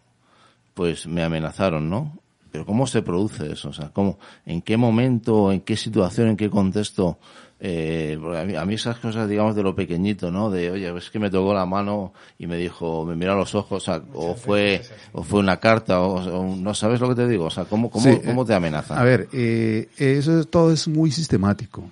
[0.76, 2.20] pues me amenazaron, ¿no?
[2.52, 3.70] Pero ¿cómo se produce eso?
[3.70, 7.18] O sea, ¿cómo, ¿en qué momento, en qué situación, en qué contexto?
[7.60, 10.52] Eh, a, mí, a mí esas cosas, digamos, de lo pequeñito, ¿no?
[10.52, 13.56] De, oye, es que me tocó la mano y me dijo, me miró a los
[13.56, 17.16] ojos, o, sea, o fue, o fue una carta, o, o no sabes lo que
[17.16, 19.00] te digo, o sea, ¿cómo, cómo, Sí, cómo eh, te amenazan?
[19.00, 21.90] A ver, eh, eso es- todo es muy sistemático.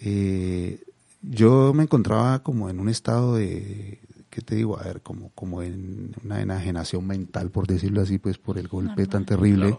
[0.00, 0.80] Eh,
[1.22, 3.98] yo me encontraba como en un estado de,
[4.30, 4.78] ¿qué te digo?
[4.78, 9.06] A ver, como, como en una enajenación mental, por decirlo así, pues por el golpe
[9.06, 9.76] tan terrible.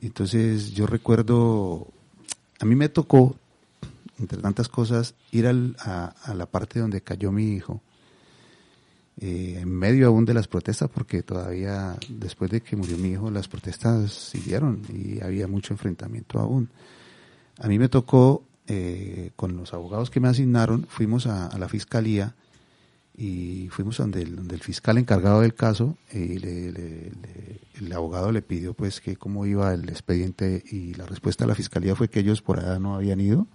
[0.00, 1.88] Entonces yo recuerdo,
[2.60, 3.36] a mí me tocó,
[4.18, 7.80] entre tantas cosas, ir al- a, la parte donde cayó mi hijo,
[9.20, 13.30] eh, en medio aún de las protestas, porque todavía después de que murió mi hijo,
[13.30, 16.68] las protestas siguieron y había mucho enfrentamiento aún.
[17.58, 22.34] A mí me tocó, eh, con los abogados que me asignaron, fuimos a, la fiscalía
[23.16, 28.42] y fuimos donde el, fiscal encargado del caso y le- le- le- el abogado le
[28.42, 32.20] pidió pues que cómo iba el expediente y la respuesta de la fiscalía fue que
[32.20, 33.48] ellos por allá no habían ido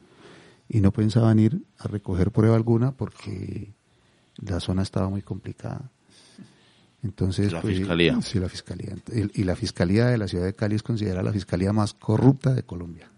[0.70, 3.74] y no pensaban ir a recoger prueba alguna porque
[4.38, 5.92] la zona estaba muy complicada.
[7.04, 8.22] Entonces, La pues, fiscalía.
[8.22, 8.96] Sí, la fiscalía.
[9.34, 12.64] Y la fiscalía de la ciudad de Cali es considerada la fiscalía más corrupta de
[12.64, 13.10] Colombia,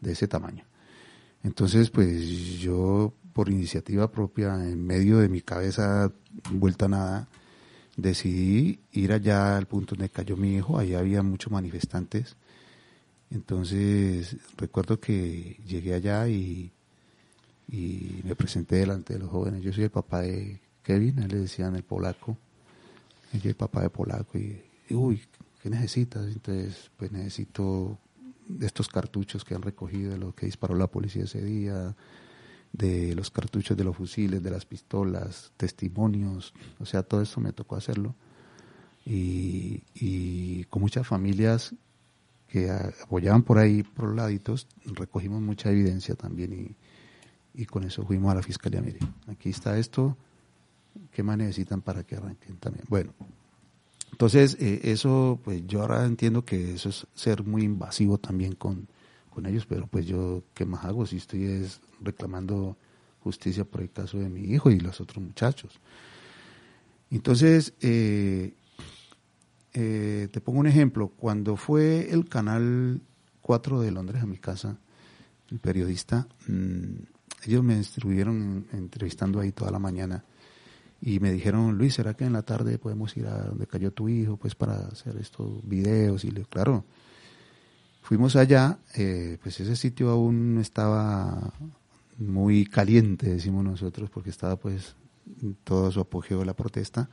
[0.00, 0.64] de ese tamaño.
[1.44, 6.12] Entonces, pues yo, por iniciativa propia, en medio de mi cabeza
[6.50, 7.28] vuelta a nada,
[7.96, 10.76] decidí ir allá al punto donde cayó mi hijo.
[10.76, 12.36] Allá había muchos manifestantes.
[13.30, 16.72] Entonces, recuerdo que llegué allá y,
[17.68, 19.62] y me presenté delante de los jóvenes.
[19.62, 22.38] Yo soy el papá de Kevin, él le decían el polaco.
[23.32, 25.20] Yo soy el papá de polaco y, uy,
[25.62, 26.26] ¿qué necesitas?
[26.26, 27.98] Entonces, pues necesito
[28.60, 31.94] estos cartuchos que han recogido de lo que disparó la policía ese día,
[32.72, 37.52] de los cartuchos de los fusiles, de las pistolas, testimonios, o sea, todo esto me
[37.52, 38.14] tocó hacerlo.
[39.04, 41.74] Y, y con muchas familias
[42.48, 48.04] que apoyaban por ahí, por los laditos, recogimos mucha evidencia también y, y con eso
[48.04, 48.80] fuimos a la fiscalía.
[48.80, 50.16] Mire, aquí está esto,
[51.12, 52.86] ¿qué más necesitan para que arranquen también?
[52.88, 53.12] Bueno,
[54.12, 58.88] entonces eh, eso, pues yo ahora entiendo que eso es ser muy invasivo también con,
[59.30, 62.76] con ellos, pero pues yo, ¿qué más hago si estoy es reclamando
[63.20, 65.78] justicia por el caso de mi hijo y los otros muchachos?
[67.10, 68.54] Entonces, eh,
[69.80, 71.12] eh, te pongo un ejemplo.
[71.16, 73.00] Cuando fue el canal
[73.42, 74.76] 4 de Londres a mi casa,
[75.52, 76.96] el periodista, mmm,
[77.44, 80.24] ellos me estuvieron entrevistando ahí toda la mañana
[81.00, 84.08] y me dijeron, Luis, ¿será que en la tarde podemos ir a donde cayó tu
[84.08, 86.24] hijo pues para hacer estos videos?
[86.24, 86.84] Y le claro,
[88.02, 91.52] fuimos allá, eh, pues ese sitio aún estaba
[92.16, 94.96] muy caliente, decimos nosotros, porque estaba pues
[95.62, 97.08] todo su apogeo de la protesta.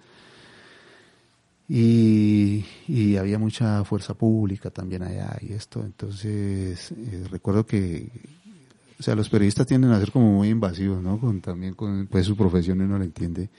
[1.68, 2.64] Y,
[3.18, 5.84] había mucha fuerza pública también allá y esto.
[5.84, 8.10] Entonces, eh, recuerdo que,
[9.00, 11.20] o sea, los periodistas tienden a ser como muy invasivos, ¿no?
[11.20, 13.50] Con, también con pues, su profesión uno lo entiende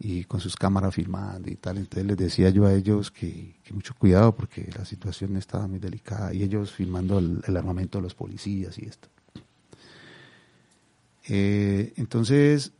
[0.00, 1.78] y con sus cámaras filmando y tal.
[1.78, 6.34] Entonces les decía yo a ellos que, mucho cuidado porque la situación estaba muy delicada
[6.34, 9.08] y ellos filmando el, el armamento de los policías y esto.
[11.28, 12.72] Eh, entonces,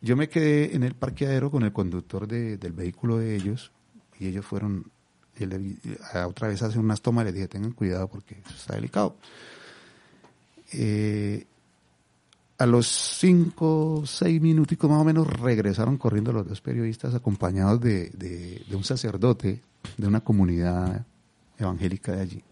[0.00, 3.72] yo me quedé en el parqueadero con el conductor de, del vehículo de ellos
[4.18, 4.90] y ellos fueron,
[5.36, 5.78] él,
[6.26, 9.16] otra vez hace unas tomas, les dije tengan cuidado porque eso está delicado.
[10.72, 11.46] Eh,
[12.58, 18.10] a los cinco, seis minuticos más o menos regresaron corriendo los dos periodistas acompañados de,
[18.10, 19.62] de, de un sacerdote
[19.96, 21.06] de una comunidad
[21.56, 22.44] evangélica de allí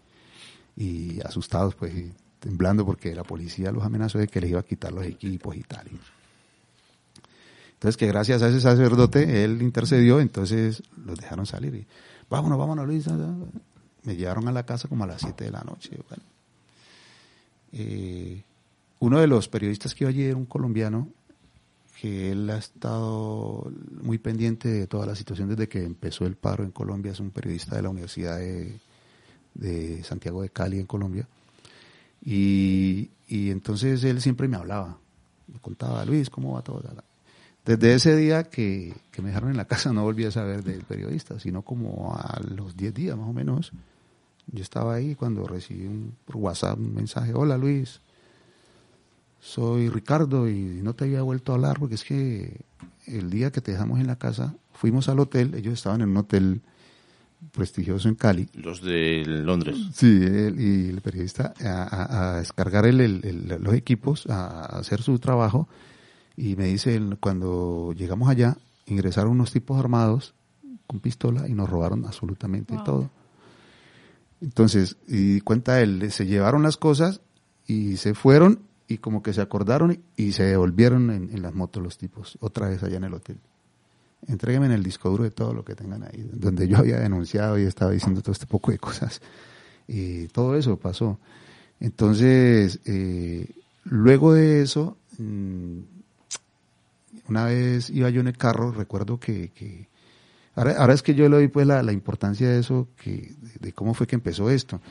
[0.77, 4.63] y asustados pues y temblando porque la policía los amenazó de que les iba a
[4.63, 5.87] quitar los equipos y tal.
[7.77, 11.85] Entonces que gracias a ese sacerdote él intercedió, entonces los dejaron salir y
[12.27, 13.05] vámonos, vámonos Luis.
[14.03, 15.91] Me llevaron a la casa como a las 7 de la noche.
[16.09, 16.23] Bueno.
[17.73, 18.41] Eh,
[18.99, 21.07] uno de los periodistas que iba allí era un colombiano
[22.01, 23.71] que él ha estado
[24.01, 27.31] muy pendiente de toda la situación desde que empezó el paro en Colombia, es un
[27.31, 28.79] periodista de la Universidad de,
[29.55, 31.27] de Santiago de Cali en Colombia.
[32.23, 34.97] Y, y, entonces él siempre me hablaba,
[35.47, 36.83] me contaba, Luis, ¿cómo va todo?
[37.67, 40.83] Desde ese día que, que me dejaron en la casa no volví a saber del
[40.83, 43.73] periodista, sino como a los 10 días más o menos.
[44.47, 47.99] Yo estaba ahí cuando recibí un, por WhatsApp un mensaje, hola Luis,
[49.41, 52.61] soy Ricardo y no te había vuelto a hablar porque es que
[53.05, 56.17] el día que te dejamos en la casa, fuimos al hotel, ellos estaban en un
[56.17, 56.61] hotel
[57.51, 58.47] prestigioso en Cali.
[58.53, 59.75] Los de Londres.
[59.93, 64.47] Sí, él y el periodista a, a, a descargar el, el, el, los equipos, a,
[64.47, 65.67] a, hacer su trabajo
[66.37, 70.33] y me dice, cuando llegamos allá, ingresaron unos tipos armados
[70.85, 72.83] con pistola y nos robaron absolutamente wow.
[72.83, 73.09] todo.
[74.39, 77.19] Entonces, y cuenta él, se llevaron las cosas
[77.65, 81.83] y se fueron y como que se acordaron y se devolvieron en, en las motos
[81.83, 83.39] los tipos, otra vez allá en el hotel
[84.27, 87.59] entrégueme en el disco duro de todo lo que tengan ahí, donde yo había denunciado
[87.59, 89.21] y estaba diciendo todo este poco de cosas.
[89.87, 91.19] Y todo eso pasó.
[91.79, 93.49] Entonces, eh,
[93.83, 95.79] luego de eso, mmm,
[97.29, 99.87] una vez iba yo en el carro, recuerdo que,
[100.55, 103.93] ahora, es que yo le doy pues la, importancia de eso, que, de, de, cómo
[103.93, 104.81] fue que empezó esto.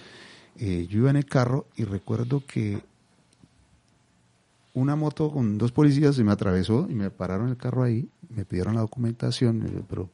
[0.58, 2.82] Eh, yo iba en el carro y recuerdo que
[4.72, 8.44] una moto con dos policías se me atravesó y me pararon el carro ahí, me
[8.44, 10.10] pidieron la documentación, pero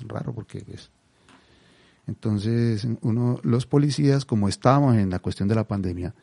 [0.00, 0.90] raro porque pues,
[2.06, 6.14] entonces uno, los policías como estábamos en la cuestión de la pandemia,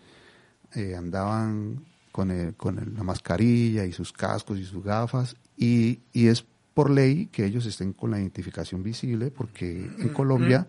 [0.73, 5.99] eh, andaban con, el, con el, la mascarilla y sus cascos y sus gafas y,
[6.13, 6.45] y es
[6.75, 10.67] por ley que ellos estén con la identificación visible porque en Colombia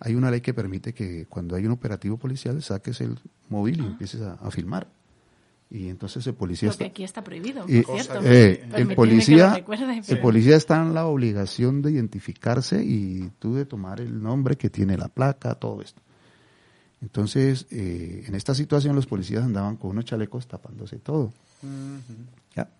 [0.00, 3.18] hay una ley que permite que cuando hay un operativo policial saques el
[3.50, 4.88] móvil y empieces a, a filmar
[5.70, 8.20] y entonces el policía Lo que aquí está prohibido, y, cierto.
[8.24, 9.62] Eh, el policía
[10.08, 14.70] el policía está en la obligación de identificarse y tú de tomar el nombre que
[14.70, 16.00] tiene la placa, todo esto.
[17.00, 21.32] Entonces, eh, en esta situación los policías andaban con unos chalecos tapándose todo.
[21.62, 22.56] Uh -huh.
[22.56, 22.70] ¿Ya?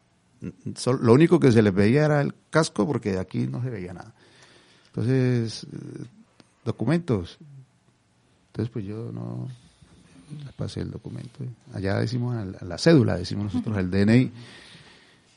[1.00, 3.94] Lo único que se les veía era el casco porque de aquí no se veía
[3.94, 4.12] nada.
[4.88, 6.04] Entonces, eh,
[6.64, 7.38] documentos.
[8.48, 9.48] Entonces, pues yo no,
[10.30, 11.44] le pasé el documento.
[11.72, 14.30] Allá decimos a la cédula, decimos nosotros el DNI.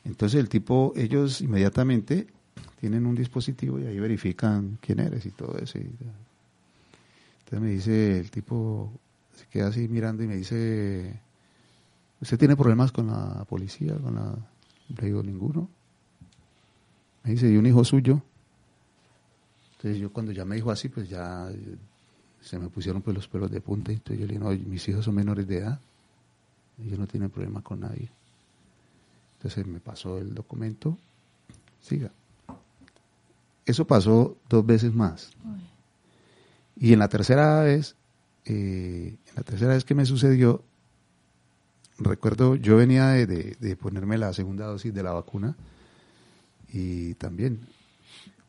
[0.04, 2.28] Entonces el tipo, ellos inmediatamente
[2.80, 5.80] tienen un dispositivo y ahí verifican quién eres y todo eso.
[7.52, 8.94] Entonces me dice el tipo,
[9.36, 11.20] se queda así mirando y me dice,
[12.22, 13.94] ¿usted tiene problemas con la policía?
[13.98, 14.38] Con la...
[14.88, 15.68] Le digo, ninguno.
[17.26, 18.22] Me dice, ¿y un hijo suyo?
[19.74, 21.52] Entonces yo cuando ya me dijo así, pues ya
[22.40, 23.92] se me pusieron pues los pelos de punta.
[23.92, 25.82] Entonces yo le dije, no, mis hijos son menores de edad.
[26.82, 28.10] Ellos no tienen problema con nadie.
[29.34, 30.98] Entonces me pasó el documento.
[31.82, 32.12] Siga.
[33.66, 35.32] Eso pasó dos veces más.
[36.82, 37.96] Y en la tercera vez,
[38.44, 40.64] eh, en la tercera vez que me sucedió,
[42.00, 45.56] recuerdo, yo venía de, ponerme la segunda dosis de la vacuna
[46.74, 47.60] y también.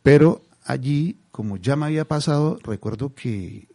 [0.03, 3.69] Pero allí, como ya me había pasado, recuerdo que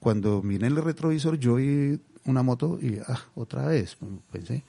[0.00, 3.96] cuando miré el retrovisor yo vi una moto y ah, otra vez,
[4.32, 4.64] pensé.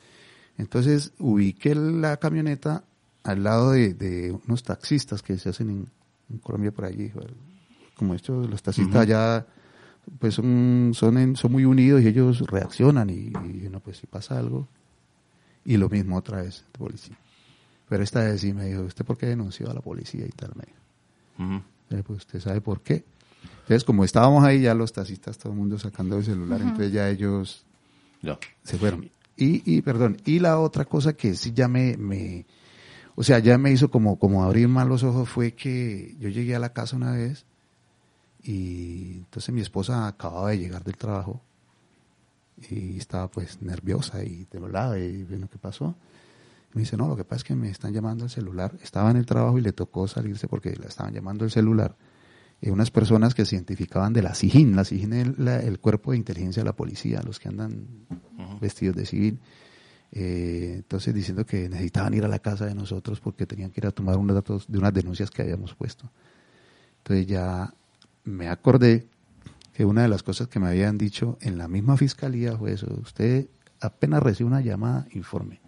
[0.59, 2.83] Entonces ubiqué la camioneta
[3.23, 5.87] al lado de, unos taxistas que se hacen en,
[6.29, 7.11] en Colombia por allí.
[7.95, 9.45] Como estos, los taxistas allá
[10.19, 14.07] pues son, son, en- son muy unidos y ellos reaccionan y, y uno pues si
[14.07, 14.67] pasa algo.
[15.65, 17.17] Y lo mismo otra vez, de policía.
[17.87, 20.51] Pero esta vez sí me dijo, ¿usted por qué denunció a la policía y tal?
[20.55, 21.53] Me dijo.
[21.55, 21.63] Ujú.
[21.99, 23.05] Eh, Pues usted sabe por qué.
[23.61, 27.09] Entonces, como estábamos ahí, ya los taxistas, todo el mundo sacando el celular, entonces ya
[27.09, 27.65] ellos
[28.21, 28.37] Ya.
[28.63, 29.09] se fueron.
[29.37, 32.45] Y, y, perdón, y la otra cosa que sí ya me, me
[33.15, 36.55] o sea, ya me hizo como, como abrir más los ojos fue que yo llegué
[36.55, 37.45] a la casa una vez
[38.43, 41.41] y entonces mi esposa acababa de llegar del trabajo
[42.69, 45.95] y estaba pues nerviosa y temblaba y bueno, ¿qué pasó?
[46.73, 48.75] Me dice, no, lo que pasa es que me están llamando al celular.
[48.81, 51.95] Estaba en el trabajo y le tocó salirse porque la estaban llamando al celular.
[52.61, 54.75] Eh, unas personas que se identificaban de la SIGIN.
[54.75, 57.85] La SIGIN es el cuerpo de inteligencia de la policía, los que andan
[58.59, 59.39] vestidos de civil.
[60.11, 63.87] Eh, entonces diciendo que necesitaban ir a la casa de nosotros porque tenían que ir
[63.87, 66.09] a tomar unos datos de unas denuncias que habíamos puesto.
[66.99, 67.71] Entonces ya
[68.23, 69.07] me acordé
[69.73, 72.87] que una de las cosas que me habían dicho en la misma fiscalía fue eso,
[73.01, 73.47] usted
[73.81, 75.59] apenas recibe una llamada, informe.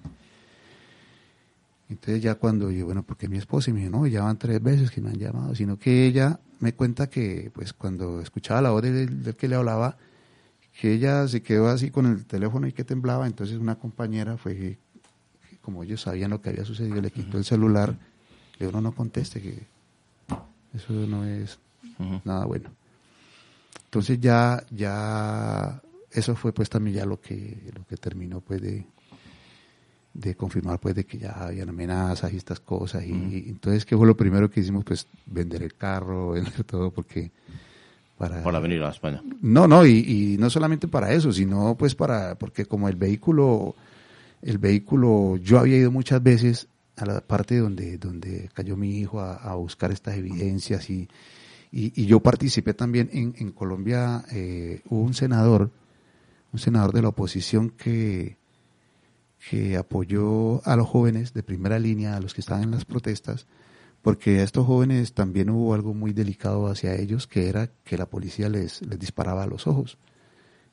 [1.89, 4.62] Entonces ya cuando yo, bueno, porque mi esposa y me dijo, no, ya van tres
[4.62, 8.72] veces que me han llamado, sino que ella me cuenta que pues cuando escuchaba la
[8.72, 9.97] voz del, del que le hablaba,
[10.80, 14.56] que ella se quedó así con el teléfono y que temblaba, entonces una compañera fue,
[14.56, 14.78] que,
[15.49, 17.95] que como ellos sabían lo que había sucedido, le quitó el celular,
[18.58, 19.68] le dijo, no, no conteste, que
[20.74, 21.60] eso no es
[22.00, 22.22] Ujú.
[22.26, 22.70] nada bueno.
[23.86, 25.82] Entonces ya, ya,
[26.12, 28.86] eso fue pues también ya lo que, lo que terminó pues de,
[30.14, 33.96] de confirmar pues de que ya habían amenazas y estas cosas y, y entonces que
[33.96, 37.32] fue lo primero que hicimos pues vender el carro, vender todo porque
[38.18, 39.22] para, Para venir a España.
[39.41, 43.76] no, no, y, y no solamente para eso, sino pues para, porque como el vehículo,
[44.41, 46.68] el vehículo, yo había ido muchas veces
[46.98, 51.10] a la parte donde, donde cayó mi hijo a, a buscar estas evidencias y,
[51.72, 55.72] y, y yo participé también en, en Colombia, eh, hubo un senador,
[56.53, 58.38] un senador de la oposición que,
[59.49, 63.45] que apoyó a los jóvenes de primera línea, a los que estaban en las protestas,
[64.01, 68.05] porque a estos jóvenes también hubo algo muy delicado hacia ellos, que era que la
[68.05, 69.97] policía les, les disparaba a los ojos.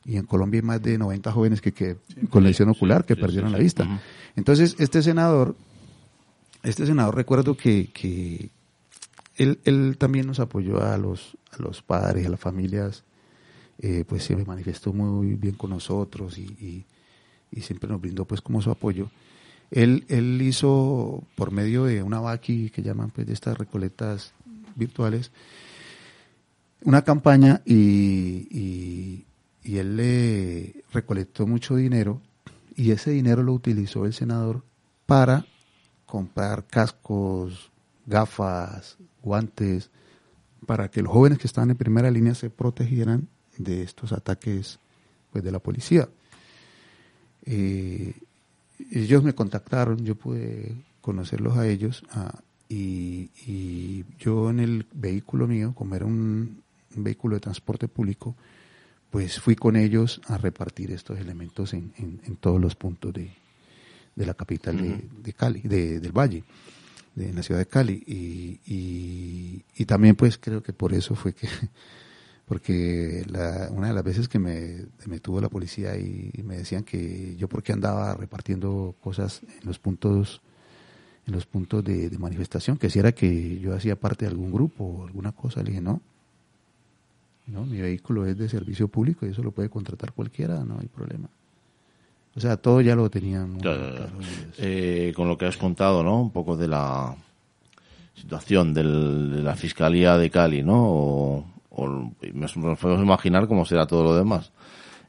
[0.04, 1.96] Y en Colombia hay más de 90 jóvenes que, que
[2.28, 4.00] con lesión ocular que perdieron la vista.
[4.34, 5.56] Entonces, este senador,
[6.62, 8.50] este senador recuerdo que, que
[9.36, 13.04] él, él también nos apoyó a los, a los padres, a las familias,
[13.78, 16.84] eh, pues se manifestó muy bien con nosotros y,
[17.52, 19.10] y, siempre nos brindó pues como su apoyo.
[19.70, 24.32] Él, él hizo por medio de una vaqui que llaman pues de estas recolectas
[24.74, 25.30] virtuales
[26.84, 29.26] una campaña y, y,
[29.62, 32.20] y él le recolectó mucho dinero
[32.74, 34.64] y ese dinero lo utilizó el senador
[35.06, 35.46] para
[36.06, 37.70] comprar cascos,
[38.06, 39.90] gafas, guantes,
[40.66, 44.78] para que los jóvenes que estaban en primera línea se protegieran de estos ataques
[45.32, 46.08] pues, de la policía.
[47.44, 48.14] Eh,
[48.90, 55.46] ellos me contactaron, yo pude conocerlos a ellos ah, y, y yo en el vehículo
[55.46, 56.62] mío, como era un,
[56.96, 58.36] un vehículo de transporte público,
[59.10, 63.30] pues fui con ellos a repartir estos elementos en, en- en todos los puntos de,
[64.16, 66.44] de la capital de, de Cali, de- del Valle,
[67.14, 68.02] de la ciudad de Cali.
[68.06, 68.60] Y,
[69.76, 71.48] y, también pues creo que por eso fue que,
[72.46, 76.56] porque la, una de las veces que me, me tuvo la policía y, y me
[76.56, 80.40] decían que yo porque andaba repartiendo cosas en los puntos
[81.26, 84.50] en los puntos de, de manifestación, que si era que yo hacía parte de algún
[84.50, 86.00] grupo o alguna cosa, le dije no,
[87.46, 90.88] no, mi vehículo es de servicio público y eso lo puede contratar cualquiera, no hay
[90.88, 91.28] problema.
[92.34, 93.58] O sea, todo ya lo tenían.
[93.60, 94.06] Ya, ya, ya.
[94.58, 96.20] Eh, con lo que has contado, ¿no?
[96.22, 97.14] Un poco de la
[98.14, 100.82] situación del- de la Fiscalía de Cali, ¿no?
[100.82, 101.88] O, o
[102.34, 104.52] nos podemos imaginar cómo será todo lo demás.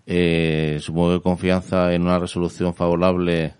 [0.05, 3.53] Eh, supongo que confianza en una resolución favorable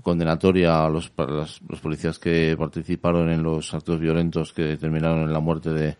[0.00, 5.40] condenatoria a los, los policías que participaron en los actos violentos que terminaron en la
[5.40, 5.96] muerte de,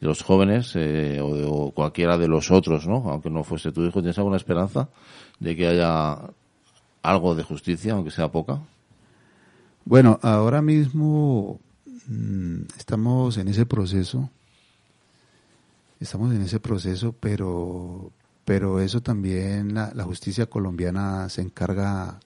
[0.00, 3.04] los jóvenes eh, o, cualquiera de los otros, ¿no?
[3.10, 4.88] Aunque no fuese tu hijo, ¿tienes alguna esperanza
[5.38, 6.18] de que haya
[7.02, 8.60] algo de justicia, aunque sea poca?
[9.84, 11.60] Bueno, ahora mismo
[12.06, 14.30] mm, estamos en ese proceso.
[16.00, 18.10] Estamos en ese proceso, pero,
[18.44, 22.18] pero eso también la, justicia colombiana se encarga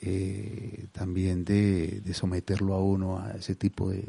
[0.00, 4.04] eh, también de, someterlo a uno a ese tipo de,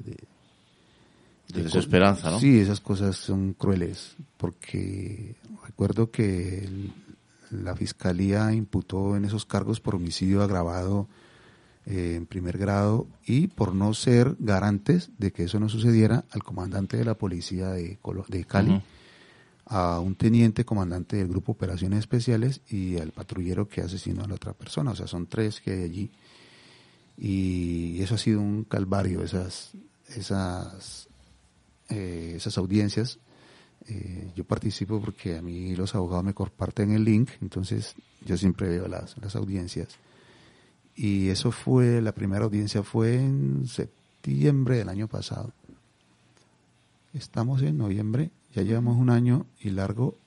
[1.54, 2.40] de, desesperanza, ¿no?
[2.40, 5.36] Sí, esas cosas son crueles, porque
[5.66, 6.70] recuerdo que
[7.52, 11.08] la fiscalía imputó en esos cargos por homicidio agravado
[11.86, 16.44] eh, en primer grado y por no ser garantes de que eso no sucediera al
[16.44, 18.82] comandante de la policía de, de Cali
[19.70, 24.36] a un teniente comandante del grupo Operaciones Especiales y al patrullero que asesinó a la
[24.36, 24.92] otra persona.
[24.92, 26.12] O sea, son tres que hay allí.
[27.18, 29.72] Y eso ha sido un calvario, esas,
[30.08, 31.10] esas,
[31.90, 33.20] eh, esas audiencias.
[33.88, 38.68] Eh, yo participo porque a mí los abogados me comparten el link, entonces yo siempre
[38.68, 39.98] veo las, las audiencias.
[40.96, 45.54] Y eso fue, la primera audiencia fue en septiembre del año pasado.
[47.14, 50.18] Estamos en noviembre ya llevamos un año y largo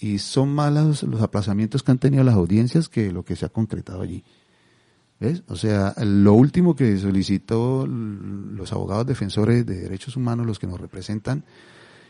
[0.00, 3.50] y son malos los aplazamientos que han tenido las audiencias que lo que se ha
[3.50, 4.24] concretado allí.
[5.20, 5.44] ¿Ves?
[5.46, 10.80] O sea, lo último que solicitó los abogados defensores de derechos humanos, los que nos
[10.80, 11.44] representan,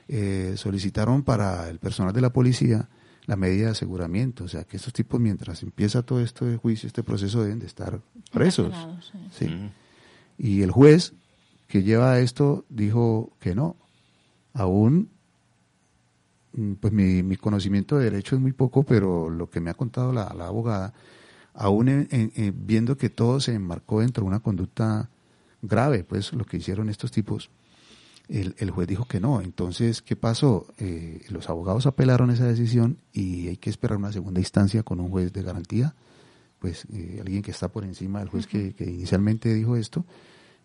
[0.08, 2.88] eh, solicitaron para el personal de la policía
[3.26, 4.44] la medida de aseguramiento.
[4.44, 7.66] O sea, que estos tipos, mientras empieza todo esto de juicio, este proceso, deben de
[7.66, 8.00] estar
[8.32, 8.74] presos.
[9.32, 9.48] Sí.
[10.38, 11.12] Y el juez
[11.66, 13.76] que lleva esto dijo que no.
[14.52, 15.10] Aún
[16.56, 20.12] Mm, pues mi, conocimiento de derecho es muy poco, pero lo que me ha contado
[20.12, 20.94] la, abogada,
[21.54, 22.08] aún
[22.54, 25.10] viendo que todo se enmarcó dentro de una conducta
[25.62, 27.50] grave, pues lo que hicieron estos tipos,
[28.28, 29.40] el, juez dijo que no.
[29.40, 30.66] Entonces, ¿qué pasó?
[30.78, 35.10] Eh, los abogados apelaron esa decisión y hay que esperar una segunda instancia con un
[35.10, 35.94] juez de garantía,
[36.58, 40.04] pues eh, alguien que está por encima del juez que, inicialmente dijo esto,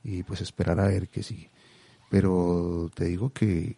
[0.04, 1.50] y pues esperar a ver qué sigue
[2.12, 3.78] pero te digo que,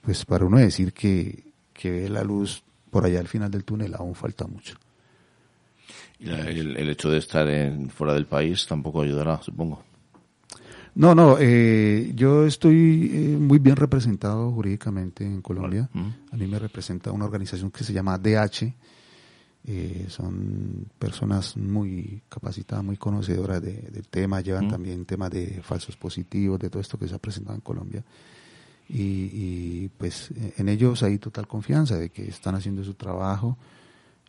[0.00, 2.62] pues para uno decir que, que ve la luz
[2.92, 4.76] por allá al final del túnel aún falta mucho.
[6.20, 9.82] el, hecho de estar en, fuera del país tampoco ayudará, supongo.
[10.96, 15.90] No, no, eh, yo estoy eh, muy bien representado jurídicamente en Colombia.
[15.92, 18.74] A mí me representa una organización que se llama DH,
[19.68, 26.58] eh, son personas muy capacitadas, muy conocedoras del tema, llevan también temas de falsos positivos,
[26.58, 28.02] de todo esto que se ha presentado en Colombia.
[28.88, 33.58] Y, pues en ellos hay total confianza de que están haciendo su trabajo,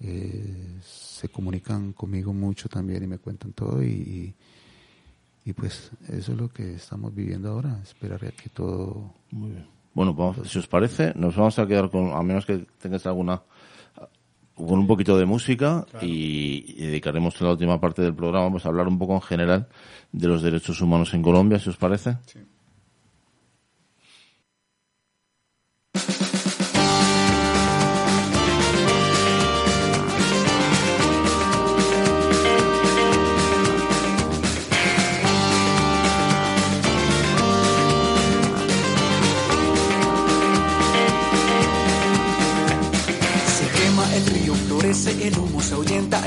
[0.02, 4.36] eh, se comunican conmigo mucho también y me cuentan todo y, y,
[5.54, 9.14] pues eso es lo que estamos viviendo ahora, esperar a que todo...
[9.32, 9.68] Muy bien.
[9.94, 13.42] Bueno, vamos, si os parece, nos vamos a quedar con, a menos que tengas alguna
[14.54, 18.88] con un poquito de música y, dedicaremos la última parte del programa vamos a hablar
[18.88, 19.68] un poco en general
[20.12, 22.18] de los derechos humanos en Colombia, si os parece.
[22.26, 22.40] Sí.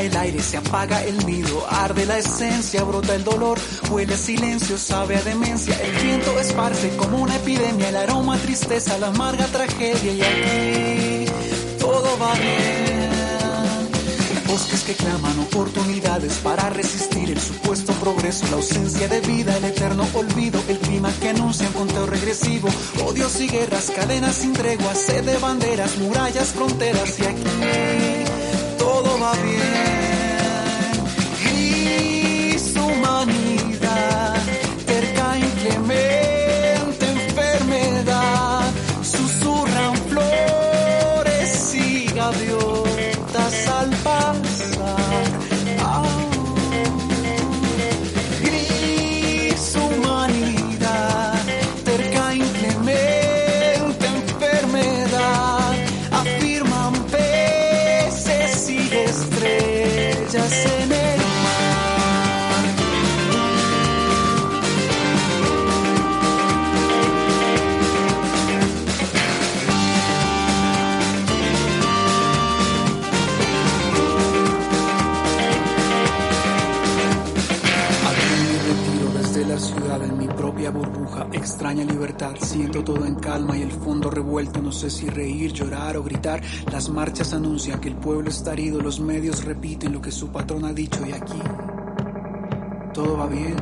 [0.00, 3.58] El aire se apaga, el nido arde la esencia, brota el dolor,
[3.90, 9.08] huele silencio, sabe a demencia, el viento esparce como una epidemia, el aroma tristeza, la
[9.08, 10.12] amarga tragedia.
[10.12, 11.32] Y aquí
[11.78, 13.10] todo va bien.
[14.46, 20.04] Bosques que claman oportunidades para resistir el supuesto progreso, la ausencia de vida, el eterno
[20.12, 22.68] olvido, el clima que anuncia un conteo regresivo,
[23.06, 27.18] odios y guerras, cadenas sin tregua, sed de banderas, murallas, fronteras.
[27.20, 28.49] Y aquí
[29.02, 29.99] todo va bien.
[81.60, 82.36] Extraña libertad.
[82.40, 84.62] Siento todo en calma y el fondo revuelto.
[84.62, 86.40] No sé si reír, llorar o gritar.
[86.72, 88.80] Las marchas anuncian que el pueblo está herido.
[88.80, 91.38] Los medios repiten lo que su patrón ha dicho y aquí
[92.94, 93.56] todo va bien.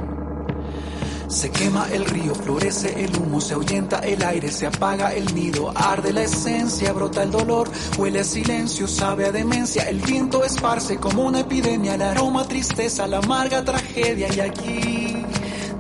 [1.27, 5.73] Se quema el río, florece el humo, se ahuyenta el aire, se apaga el nido,
[5.75, 7.69] arde la esencia, brota el dolor,
[7.99, 13.09] huele a silencio, sabe a demencia, el viento esparce como una epidemia, el aroma tristeza,
[13.09, 15.17] la amarga tragedia y aquí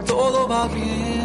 [0.05, 1.18] todo va bien.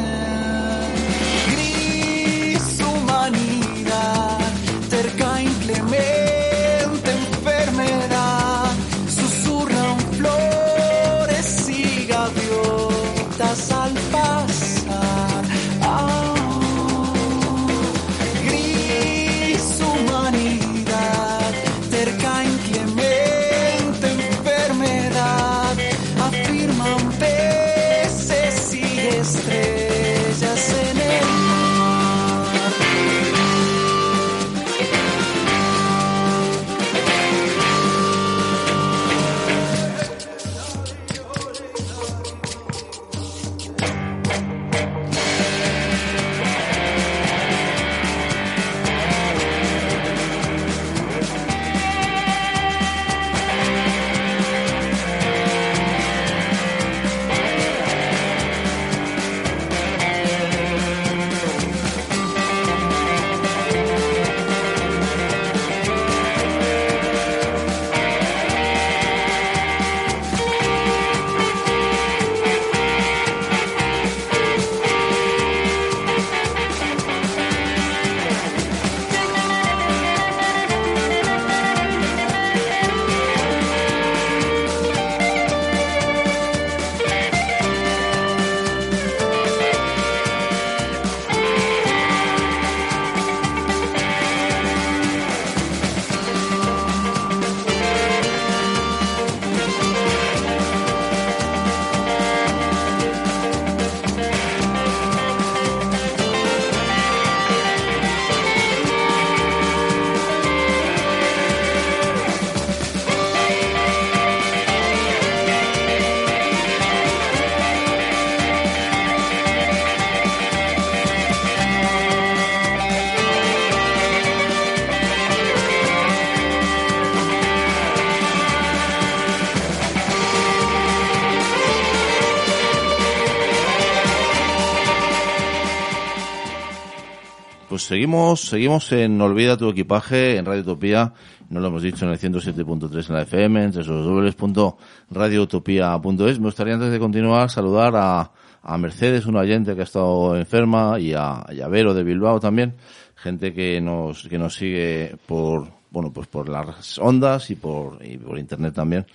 [137.83, 141.11] Seguimos, seguimos en Olvida tu equipaje en Radio Utopía,
[141.49, 146.39] no lo hemos dicho en el 107.3 en la FM, en www.radioutopía.es.
[146.39, 148.31] Me gustaría antes de continuar saludar a,
[148.61, 152.75] a Mercedes, una oyente que ha estado enferma, y a, y de Bilbao también,
[153.15, 158.17] gente que nos, que nos sigue por, bueno, pues por las ondas y por, y
[158.17, 159.05] por internet también.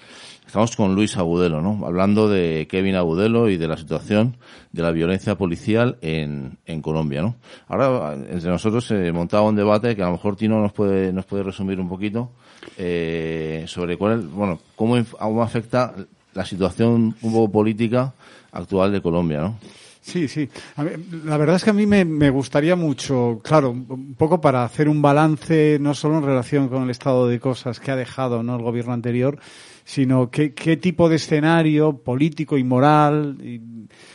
[0.47, 1.85] Estamos con Luis Agudelo, ¿no?
[1.85, 4.37] Hablando de Kevin Agudelo y de la situación
[4.73, 7.35] de la violencia policial en, en Colombia, ¿no?
[7.67, 11.27] Ahora, entre nosotros se montaba un debate que a lo mejor Tino nos puede, nos
[11.27, 12.31] puede resumir un poquito,
[12.79, 15.95] eh, sobre cuál, bueno, cómo, cómo afecta
[16.33, 18.15] la situación un poco política
[18.53, 19.59] actual de Colombia, ¿no?
[20.09, 20.49] Sí, sí.
[20.77, 20.85] A
[21.25, 25.03] la verdad es que a mí me, gustaría mucho, claro, un poco para hacer un
[25.03, 28.57] balance no solo en relación con el estado de cosas que ha dejado ¿no?
[28.57, 29.39] el gobierno anterior,
[29.85, 33.37] sino qué, tipo de escenario político y moral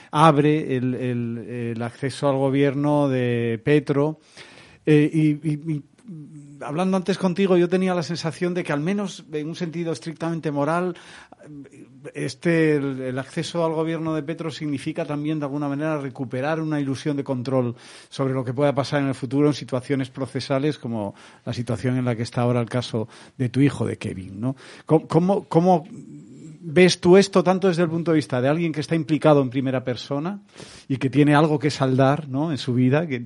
[0.09, 4.17] abre el, acceso al gobierno de Petro.
[4.87, 5.83] Eh, y
[6.65, 10.51] hablando antes contigo, yo tenía la sensación de que al menos en un sentido estrictamente
[10.51, 10.95] moral,
[12.13, 17.17] este el, acceso al gobierno de Petro significa también de alguna manera recuperar una ilusión
[17.17, 17.75] de control
[18.09, 22.05] sobre lo que pueda pasar en el futuro en situaciones procesales como la situación en
[22.05, 23.07] la que está ahora el caso
[23.37, 24.55] de tu hijo, de Kevin, ¿no?
[24.85, 25.85] ¿Cómo, cómo, cómo
[26.65, 29.49] ves tú esto tanto desde el punto de vista de alguien que está implicado en
[29.49, 30.39] primera persona
[30.87, 32.51] y que tiene algo que saldar ¿no?
[32.51, 33.21] en su vida, que,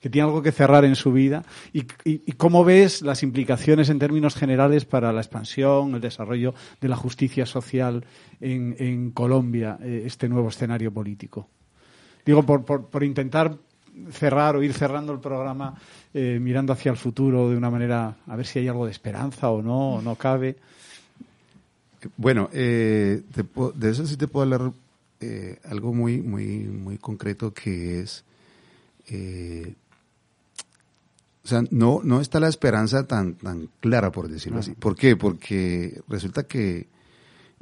[0.00, 3.88] que- tiene algo que cerrar en su vida, y, y- y cómo ves las implicaciones
[3.88, 8.04] en términos generales para la expansión, el desarrollo de la justicia social
[8.40, 11.48] en, en Colombia, eh, este nuevo escenario político?
[12.24, 13.56] Digo, por, por, por intentar
[14.10, 15.74] cerrar o ir cerrando el programa
[16.12, 19.50] eh, mirando hacia el futuro de una manera, a ver si hay algo de esperanza
[19.50, 20.56] o no, o no cabe.
[22.16, 24.72] Bueno, eh, te puedo- de eso sí te puedo hablar
[25.20, 28.24] eh, algo muy, muy, muy concreto que es,
[29.08, 29.74] eh,
[31.44, 34.72] o sea, no, no está la esperanza tan, tan clara, por decirlo así.
[34.72, 35.16] ¿Por qué?
[35.16, 36.86] Porque resulta que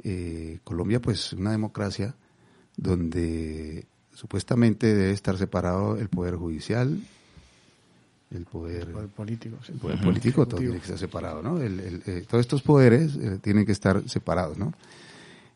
[0.03, 2.15] eh, Colombia, pues, es una democracia
[2.77, 6.99] donde supuestamente debe estar separado el poder judicial,
[8.35, 9.57] el poder, Poder político.
[9.65, 9.71] sí.
[9.73, 11.61] el poder político, todo tiene que estar separado, ¿no?
[11.61, 14.73] El- el- eh, todos estos poderes eh, tienen que estar separados, ¿no?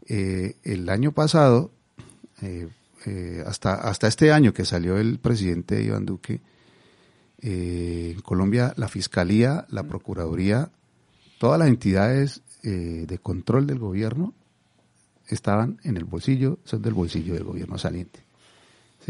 [0.07, 1.71] Eh, el año pasado,
[2.41, 2.67] eh,
[3.05, 6.41] eh, hasta, hasta este año que salió el presidente Iván Duque,
[7.41, 10.71] eh, en Colombia la Fiscalía, la Procuraduría,
[11.37, 14.33] todas las entidades eh, de control del gobierno
[15.27, 18.19] estaban en el bolsillo, son del bolsillo del gobierno saliente.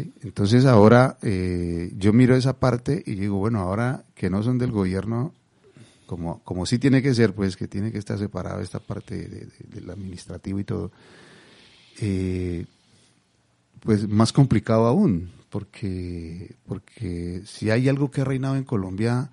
[0.04, 0.14] ¿Sí?
[0.24, 4.72] Entonces ahora eh, yo miro esa parte y digo, bueno, ahora que no son del
[4.72, 5.34] gobierno,
[6.06, 9.46] como, como sí tiene que ser, pues que tiene que estar separado esta parte de-
[9.46, 10.92] de- del administrativo y todo,
[12.02, 12.66] eh,
[13.82, 19.30] pues más complicado aún, porque, porque si hay algo que ha reinado en Colombia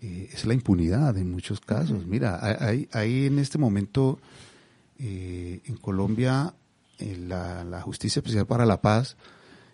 [0.00, 2.06] eh, es la impunidad en muchos casos.
[2.06, 4.18] Mira, hay, hay en este momento
[4.98, 6.54] eh, en Colombia
[7.28, 9.16] la, la Justicia Especial para la Paz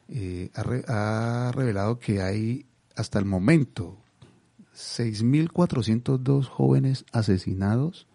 [0.09, 3.97] eh, ha, re- ha revelado que hay hasta el momento
[4.75, 8.07] 6.402 jóvenes asesinados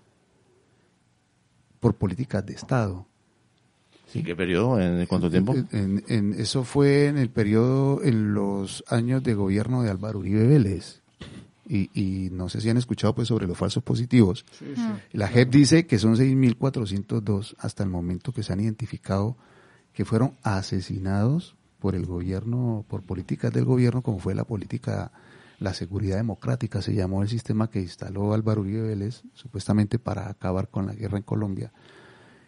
[1.79, 3.05] por políticas de Estado.
[4.13, 4.79] ¿Y qué periodo?
[4.79, 5.53] ¿En cuánto tiempo?
[5.71, 10.45] En- en- eso fue en el periodo, en los años de gobierno de Álvaro Uribe
[10.47, 11.01] Vélez.
[11.67, 14.45] Y, y no sé si han escuchado pues sobre los falsos positivos.
[15.13, 19.37] La JEP dice que son 6.402 hasta el momento que se han identificado
[19.93, 25.11] que fueron asesinados por el gobierno, por políticas del gobierno, como fue la política,
[25.59, 30.69] la seguridad democrática, se llamó el sistema que instaló Álvaro Uribe Vélez, supuestamente para acabar
[30.69, 31.73] con la guerra en Colombia.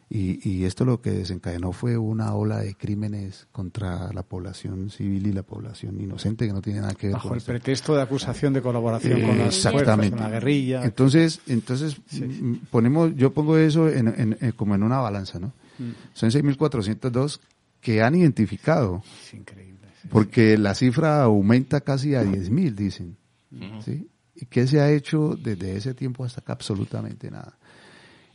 [0.10, 5.28] Y, y esto lo que desencadenó fue una ola de crímenes contra la población civil
[5.28, 7.52] y la población inocente que no tiene nada que ver Bajo con el esto.
[7.52, 10.16] pretexto de acusación de colaboración con las fuerzas, Exactamente.
[10.16, 10.86] con la guerrilla.
[10.86, 15.48] Entonces, entonces mm, ponemos, yo pongo eso en, en- en- como en una balanza, ¿no?
[15.78, 15.92] Mm.
[16.14, 17.40] Son 6.402
[17.86, 19.88] que han identificado, Es increíble.
[20.02, 20.08] sí.
[20.10, 23.16] porque la cifra aumenta casi a 10.000, dicen.
[23.86, 24.10] ¿sí?
[24.36, 26.54] ¿Y qué se ha hecho desde ese tiempo hasta acá?
[26.54, 27.60] Absolutamente nada.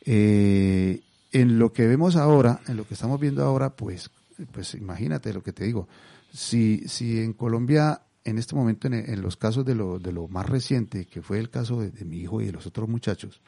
[0.04, 1.00] Eh,
[1.32, 4.08] en lo que vemos ahora, en lo que estamos viendo ahora, pues,
[4.52, 5.88] pues imagínate lo que te digo.
[6.32, 10.28] Si, si en Colombia, en este momento, en, en los casos de lo, de lo
[10.28, 13.40] más reciente, que fue el caso de, de mi hijo y de los otros muchachos,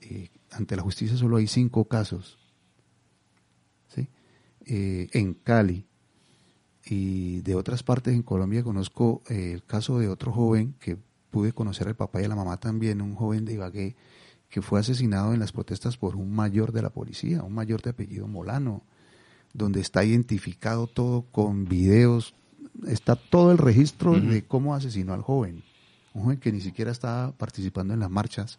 [0.00, 2.38] eh, ante la justicia solo hay cinco casos.
[4.66, 5.86] Eh, en Cali
[6.84, 10.96] y de otras partes en Colombia conozco eh, el caso de otro joven que
[11.30, 13.96] pude conocer al papá y a la mamá también, un joven de Ibagué
[14.48, 17.90] que fue asesinado en las protestas por un mayor de la policía, un mayor de
[17.90, 18.82] apellido Molano,
[19.54, 22.34] donde está identificado todo con videos,
[22.86, 25.64] está todo el registro de cómo asesinó al joven,
[26.12, 28.58] un joven que ni siquiera estaba participando en las marchas.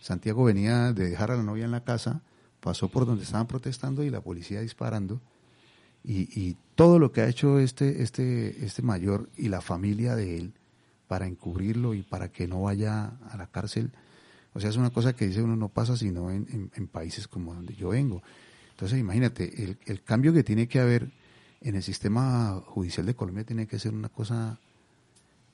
[0.00, 2.22] Santiago venía de dejar a la novia en la casa,
[2.60, 5.20] pasó por donde estaban protestando y la policía disparando.
[6.06, 10.36] Y, y todo lo que ha hecho este, este, este mayor y la familia de
[10.38, 10.52] él
[11.08, 13.90] para encubrirlo y para que no vaya a la cárcel,
[14.54, 17.26] o sea, es una cosa que dice uno no pasa sino en, en- en países
[17.28, 18.22] como donde yo vengo.
[18.70, 21.10] Entonces, imagínate, el, el cambio que tiene que haber
[21.60, 24.58] en el sistema judicial de Colombia tiene que ser una cosa,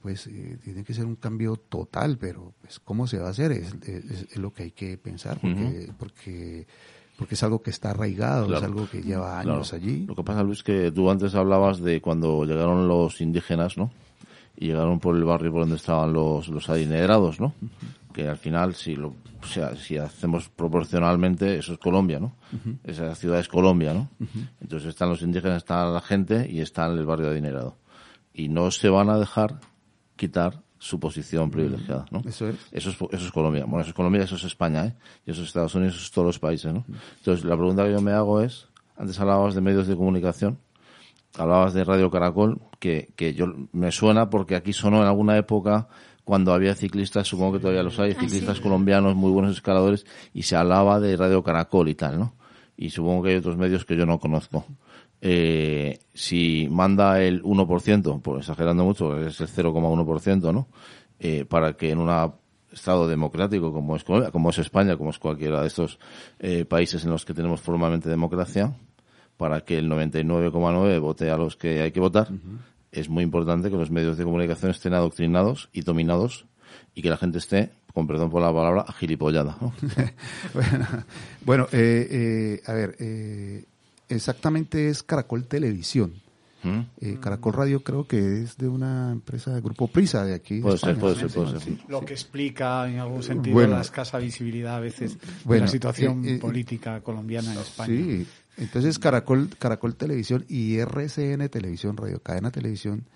[0.03, 3.53] pues, eh, tiene que ser un cambio total, pero pues, ¿cómo se va a hacer?
[3.53, 6.67] Es, es- es lo que hay que pensar, porque, porque,
[7.17, 9.55] porque es algo que está arraigado, es algo que lleva Claro.
[9.57, 10.07] años allí.
[10.07, 13.91] Lo que pasa, Luis, que tú antes hablabas de cuando llegaron los indígenas, ¿no?
[14.57, 17.55] Y llegaron por el barrio por donde estaban los, los adinerados, ¿no?
[18.13, 19.09] Que al final, si lo,
[19.43, 22.33] o sea, si hacemos proporcionalmente, eso es Colombia, ¿no?
[22.85, 24.09] Esa ciudad es Colombia, ¿no?
[24.61, 27.77] Entonces están los indígenas, está la gente y está el barrio adinerado.
[28.35, 29.61] Y no se van a dejar
[30.17, 32.23] quitar su posición privilegiada, ¿no?
[32.27, 32.57] Eso es.
[32.73, 33.65] Eso es, eso es Colombia.
[33.65, 34.95] Bueno, eso es Colombia, eso es España, ¿eh?
[35.25, 36.85] Y eso es Estados Unidos, eso es todos los países, ¿no?
[37.19, 38.67] Entonces, la pregunta que yo me hago es,
[38.97, 40.59] antes hablabas de medios de comunicación,
[41.39, 45.87] hablabas de Radio Caracol, que, que yo me suena porque aquí sonó en alguna época
[46.25, 50.05] cuando había ciclistas, supongo que todavía los hay, ciclistas colombianos muy buenos escaladores,
[50.35, 52.35] y se hablaba de Radio Caracol y tal, ¿no?
[52.77, 54.67] Y supongo que hay otros medios que yo no conozco.
[55.25, 60.67] Eh, si manda el 1%, pues exagerando mucho, es el 0,1%, ¿no?
[61.21, 62.11] Eh, para que en un
[62.73, 65.99] Estado democrático como es como es España, como es cualquiera de estos
[66.41, 68.75] eh, países en los que tenemos formalmente democracia,
[69.37, 72.29] para que el 99,9 vote a los que hay que votar,
[72.91, 76.47] es muy importante que los medios de comunicación estén adoctrinados y dominados
[76.95, 79.57] y que la gente esté, con perdón por la palabra, agilipollada.
[79.61, 79.73] ¿no?
[80.55, 80.89] bueno,
[81.45, 83.65] bueno, eh, eh, a ver, eh,
[84.15, 86.15] exactamente es Caracol Televisión.
[86.65, 86.81] ¿Mm?
[87.01, 90.57] Eh, Caracol Radio creo que es de una empresa de Grupo Prisa de aquí.
[90.57, 91.65] de Puede ser, España, puede ser, puede Sí.
[91.77, 91.79] ser.
[91.91, 93.75] Lo que explica en algún sentido Bueno.
[93.75, 97.89] la escasa visibilidad a veces de la situación eh, eh, política colombiana en España.
[97.97, 98.27] Sí,
[98.59, 103.07] entonces Caracol, Caracol Televisión y RCN Televisión, Radio Cadena Televisión,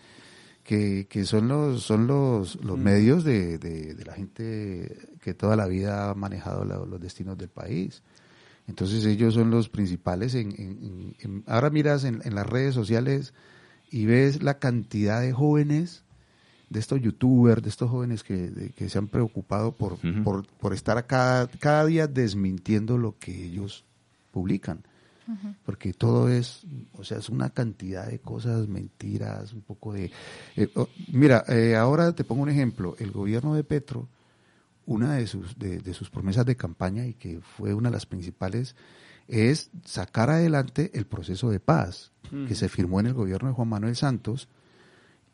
[0.64, 2.66] que, que son los son los, Mm.
[2.66, 7.00] los medios de, de, de la gente que toda la vida ha manejado la- los
[7.00, 8.02] destinos del país.
[8.68, 13.32] Entonces ellos son los principales en, en- ahora miras en, en las redes sociales
[13.90, 16.02] y ves la cantidad de jóvenes
[16.68, 20.72] de estos youtubers, de estos jóvenes que, de- que se han preocupado por, por, por
[20.74, 23.84] estar cada, cada día desmintiendo lo que ellos
[24.32, 24.80] publican.
[25.64, 26.62] Porque todo es,
[26.92, 30.10] o sea, es una cantidad de cosas, mentiras, un poco de...
[30.56, 32.94] eh, oh, mira, eh, ahora te pongo un ejemplo.
[33.00, 34.08] El gobierno de Petro,
[34.86, 38.06] una de sus, de, de sus promesas de campaña y que fue una de las
[38.06, 38.74] principales,
[39.28, 42.12] es sacar adelante el proceso de paz
[42.48, 44.48] que se firmó en el gobierno de Juan Manuel Santos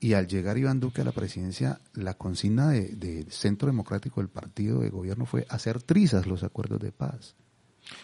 [0.00, 4.28] y al llegar Iván Duque a la presidencia, la consigna de- del Centro Democrático del
[4.28, 7.34] Partido de Gobierno fue hacer trizas los acuerdos de paz.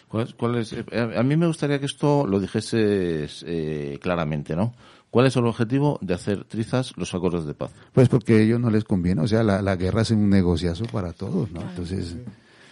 [0.07, 0.85] ¿Cuál es, cuál es- eh,
[1.17, 4.73] a mí me gustaría que esto lo dijeses eh, claramente, ¿no?
[5.11, 7.71] ¿Cuál es el objetivo de hacer trizas los acuerdos de paz?
[7.93, 10.85] Pues porque a ellos no les conviene, o sea, la, la guerra es un negociazo
[10.85, 11.61] para todos, ¿no?
[11.61, 12.15] Entonces,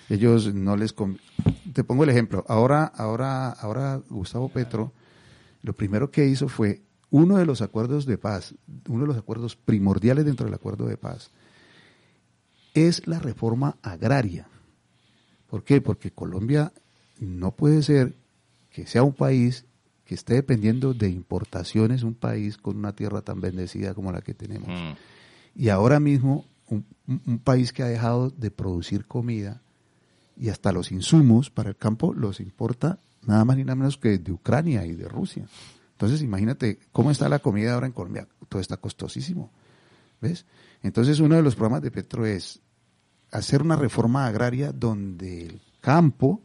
[0.10, 1.24] ellos no les conviene.
[1.74, 4.92] Te pongo el ejemplo, ahora, ahora, ahora Gustavo Petro,
[5.64, 8.54] lo primero que hizo fue uno de los acuerdos de paz,
[8.88, 11.32] uno de los acuerdos primordiales dentro del acuerdo de paz,
[12.74, 14.48] es la reforma agraria.
[15.50, 15.82] ¿Por qué?
[15.82, 16.72] Porque Colombia
[17.20, 18.16] no puede ser
[18.70, 19.66] que sea un país
[20.08, 24.34] que esté dependiendo de importaciones, un país con una tierra tan bendecida como la que
[24.34, 24.70] tenemos.
[24.70, 24.95] Mm.
[25.62, 29.62] Y ahora mismo un, un- un país que ha dejado de producir comida
[30.38, 34.18] y hasta los insumos para el campo los importa nada más ni nada menos que
[34.18, 35.45] de Ucrania y de Rusia.
[35.91, 38.28] Entonces imagínate cómo está la comida ahora en Colombia.
[38.47, 39.51] Todo está costosísimo.
[40.22, 40.45] ¿Ves?
[40.84, 42.60] Entonces uno de los programas de Petro es
[43.32, 46.41] hacer una reforma agraria donde el campo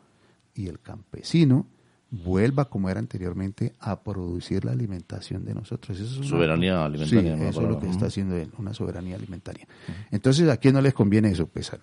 [0.54, 1.66] y el campesino
[2.14, 5.98] vuelva como era anteriormente a producir la alimentación de nosotros.
[5.98, 9.66] Eso es una- Soberanía alimentaria, eso es lo que está haciendo él, una soberanía alimentaria.
[10.10, 11.46] Entonces, ¿a quién no les conviene eso?
[11.46, 11.78] Pues a,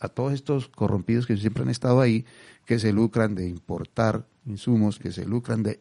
[0.00, 2.24] a todos estos corrompidos que siempre han estado ahí,
[2.64, 5.80] que se lucran de importar insumos, que se lucran de...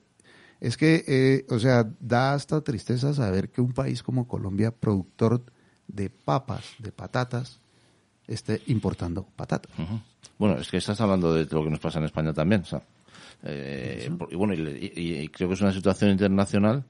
[0.59, 5.41] Es que, eh, o sea, da hasta tristeza saber que un país como Colombia, productor
[5.87, 7.59] de papas, de patatas,
[8.27, 9.71] esté importando patatas.
[10.37, 12.81] Bueno, es que estás hablando de lo que nos pasa en España también, o sea,
[13.43, 16.85] eh, por- y bueno, y, y- y creo que es una situación internacional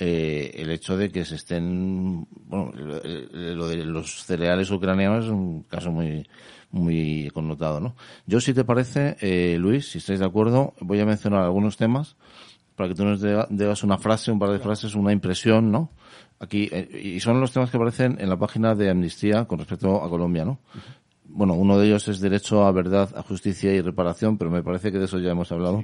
[0.00, 5.30] eh, el hecho de que se estén, bueno, el- lo de los cereales ucranianos es
[5.30, 6.26] un caso muy
[6.70, 7.96] muy connotado, ¿no?
[8.26, 12.16] Yo, si te parece, eh, Luis, si estáis de acuerdo, voy a mencionar algunos temas
[12.76, 15.90] para que tú nos deba- debas una frase, un par de frases, una impresión, ¿no?
[16.40, 20.04] Aquí, eh, y son los temas que aparecen en la página de Amnistía con respecto
[20.04, 20.60] a Colombia, ¿no?
[21.28, 24.90] Bueno, uno de ellos es derecho a verdad, a justicia y reparación, pero me parece
[24.90, 25.82] que de eso ya hemos hablado,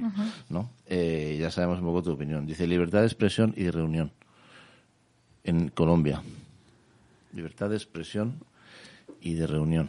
[0.49, 0.69] ¿no?
[0.87, 2.45] Eh, ya sabemos un poco tu opinión.
[2.45, 4.11] Dice libertad de expresión y de reunión
[5.43, 6.21] en Colombia.
[7.33, 8.35] Libertad de expresión
[9.21, 9.87] y de reunión.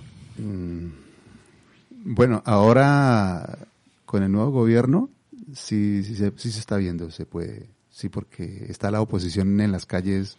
[2.04, 3.59] Bueno, ahora
[4.04, 5.09] con el nuevo gobierno
[5.54, 9.72] sí, sí, se, sí se está viendo, se puede, sí, porque está la oposición en
[9.72, 10.36] las calles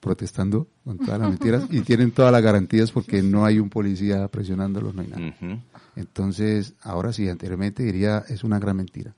[0.00, 4.28] protestando con todas las mentiras y tienen todas las garantías porque no hay un policía
[4.28, 5.62] presionándolos, no hay nada.
[5.96, 9.14] Entonces, ahora sí, anteriormente diría es una gran mentira,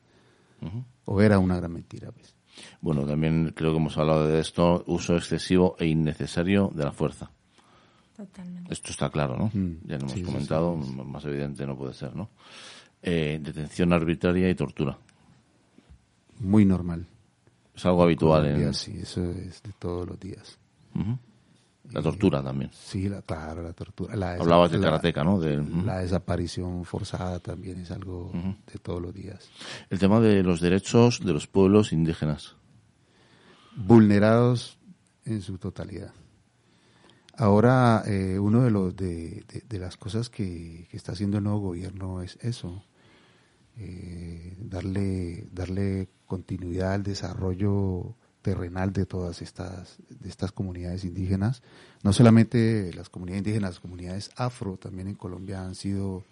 [1.05, 2.11] o era una gran mentira.
[2.13, 2.35] Pues.
[2.81, 7.31] Bueno, también creo que hemos hablado de esto, uso excesivo e innecesario de la fuerza.
[8.17, 8.73] Totalmente.
[8.73, 9.47] Esto está claro, ¿no?
[9.53, 12.29] Mm, Ya lo hemos sí, sí, comentado, más evidente no puede ser, ¿no?
[13.03, 14.99] Eh, detención arbitraria y tortura.
[16.39, 17.07] Muy normal.
[17.75, 18.75] Es algo habitual Colombia, en...
[18.75, 20.59] Sí, eso es de todos los días.
[21.91, 22.71] La tortura también.
[22.73, 24.15] Sí, la, claro, la tortura.
[24.15, 25.41] La Hablabas de la- karateca, ¿no?
[25.41, 25.83] Del- ujú.
[25.85, 28.31] La desaparición forzada también es algo
[28.73, 29.51] de todos los días.
[29.89, 32.55] El tema de los derechos de los pueblos indígenas.
[33.77, 34.79] Vulnerados
[35.25, 36.13] en su totalidad.
[37.37, 41.45] Ahora, eh, uno de, los, de, de- de las cosas que, que está haciendo el
[41.45, 42.85] nuevo gobierno es eso,
[43.79, 51.63] eh, darle, darle continuidad al desarrollo terrenal de todas estas, de estas comunidades indígenas.
[52.03, 56.25] No solamente las comunidades indígenas, las comunidades afro también en Colombia han sido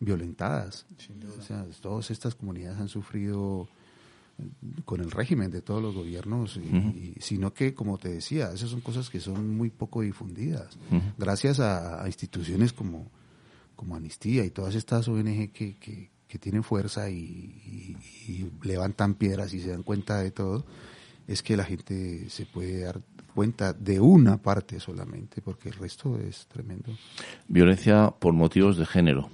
[0.00, 0.86] violentadas.
[1.38, 3.68] O sea, todas estas comunidades han sufrido
[4.84, 6.60] con el régimen de todos los gobiernos, y-
[7.16, 10.78] y- sino que, como te decía, esas son cosas que son muy poco difundidas.
[11.18, 13.08] Gracias a, a instituciones como,
[13.76, 17.96] como Amnistía y todas estas ONG que, que, que tienen fuerza y, y-
[18.32, 20.64] y levantan piedras y se dan cuenta de todo,
[21.26, 23.00] es que la gente se puede dar
[23.34, 26.92] cuenta de una parte solamente, porque el resto es tremendo.
[27.48, 29.30] Violencia por motivos de género.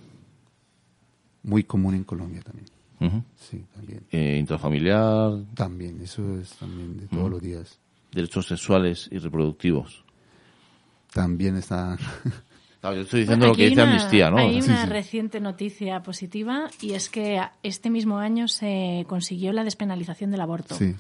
[1.43, 2.67] Muy común en Colombia también.
[3.37, 4.05] Sí, también.
[4.11, 7.79] Eh, intrafamiliar, También, eso es también de todos los días.
[8.13, 10.05] derechos sexuales y reproductivos.
[11.13, 11.97] También está...
[12.81, 14.39] Claro, yo estoy diciendo Bueno, lo que hay dice una- Amnistía, ¿no?
[14.39, 14.89] Hay una sí.
[14.91, 20.77] reciente noticia positiva y es que este mismo año se consiguió la despenalización del aborto.
[20.77, 20.95] Sí.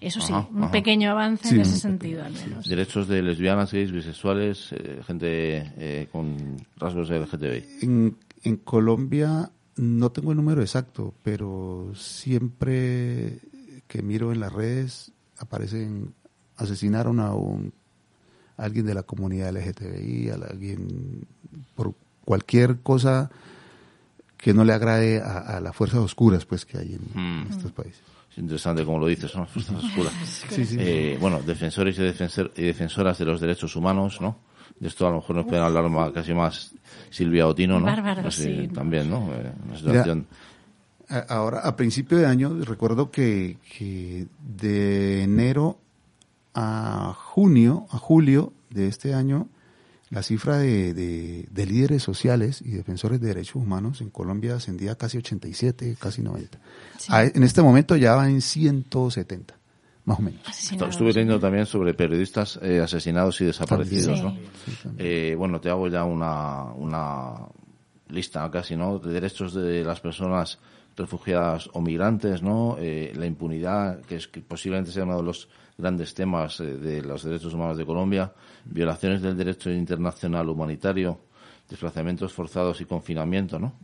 [0.00, 0.72] Eso sí, Ajá, un ajá.
[0.72, 2.68] pequeño avance Sí, en ese sentido, al menos.
[2.68, 7.64] Derechos de lesbianas, gays, bisexuales, eh, gente eh, con rasgos LGTBI.
[7.82, 13.38] En, en Colombia no tengo el número exacto, pero siempre
[13.86, 16.14] que miro en las redes aparecen
[16.56, 17.72] asesinaron a un
[18.64, 21.26] alguien de la comunidad LGTBI, a alguien
[21.74, 21.94] por
[22.24, 23.30] cualquier cosa
[24.36, 27.42] que no le agrade a, a las fuerzas oscuras pues que hay en, Mm.
[27.46, 28.00] en estos países.
[28.32, 29.46] Es interesante como lo dices, ¿no?
[29.46, 30.12] Fuerzas oscuras.
[30.50, 30.76] Sí, sí.
[30.78, 34.38] Eh, bueno, defensores y, defensor- y defensoras de los derechos humanos, ¿no?
[34.80, 36.72] De esto a lo mejor nos pueden hablar más- casi más
[37.10, 37.86] Silvia Otino, ¿no?
[37.86, 38.68] Bárbaro, No sé, sí.
[38.68, 39.28] También, ¿no?
[39.34, 40.26] Eh, una situación...
[41.08, 45.78] A- Ahora, a principio de año, recuerdo que, que de enero
[46.54, 49.48] a junio, a julio de este año,
[50.10, 54.92] la cifra de, de- de líderes sociales y defensores de derechos humanos en Colombia ascendía
[54.92, 56.58] a casi 87, casi 90.
[57.08, 59.54] A- en este momento ya va en 170,
[60.04, 60.46] más o menos.
[60.46, 60.90] Asesinados.
[60.94, 64.24] Estuve leyendo también sobre periodistas eh, asesinados y desaparecidos, Sí.
[64.24, 64.36] ¿no?
[64.98, 67.34] Eh, bueno, te hago ya una, una
[68.08, 68.98] lista casi, ¿no?
[68.98, 70.58] De derechos de las personas
[70.96, 72.76] refugiadas o migrantes, ¿no?
[72.78, 75.48] Eh, la impunidad, que es que posiblemente sea uno de los
[75.78, 78.32] grandes temas eh, de los derechos humanos de Colombia,
[78.64, 81.18] violaciones del derecho internacional humanitario,
[81.68, 83.74] desplazamientos forzados y confinamiento, ¿no?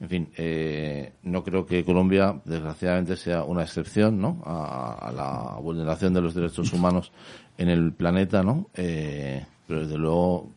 [0.00, 4.42] En fin, eh, no creo que Colombia, desgraciadamente, sea una excepción, ¿no?
[4.44, 7.12] A, a la vulneración de los derechos humanos
[7.56, 8.68] en el planeta, ¿no?
[8.74, 10.52] Eh, pero desde luego,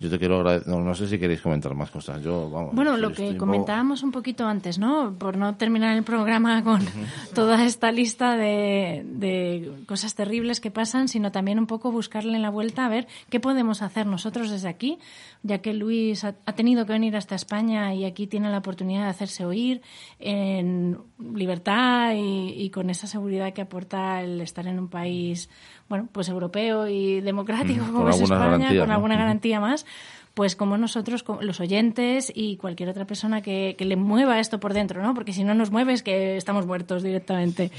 [0.00, 0.68] yo te quiero agradecer.
[0.68, 2.22] No, no sé si queréis comentar más cosas.
[2.22, 2.74] Yo, vamos.
[2.74, 5.14] Bueno, lo que comentábamos un poquito antes, ¿no?
[5.18, 6.82] Por no terminar el programa con
[7.34, 12.42] toda esta lista de, de cosas terribles que pasan, sino también un poco buscarle en
[12.42, 14.98] la vuelta a ver qué podemos hacer nosotros desde aquí,
[15.42, 19.04] ya que Luis ha, ha tenido que venir hasta España y aquí tiene la oportunidad
[19.04, 19.82] de hacerse oír
[20.20, 20.98] en
[21.34, 25.50] libertad y, y con esa seguridad que aporta el estar en un país,
[25.88, 28.94] bueno, pues europeo y democrático como es España, con ¿no?
[28.94, 29.86] alguna garantía más,
[30.34, 34.74] pues como nosotros, los oyentes y cualquier otra persona que, que le mueva esto por
[34.74, 35.14] dentro, ¿no?
[35.14, 37.70] Porque si no nos mueve es que estamos muertos directamente.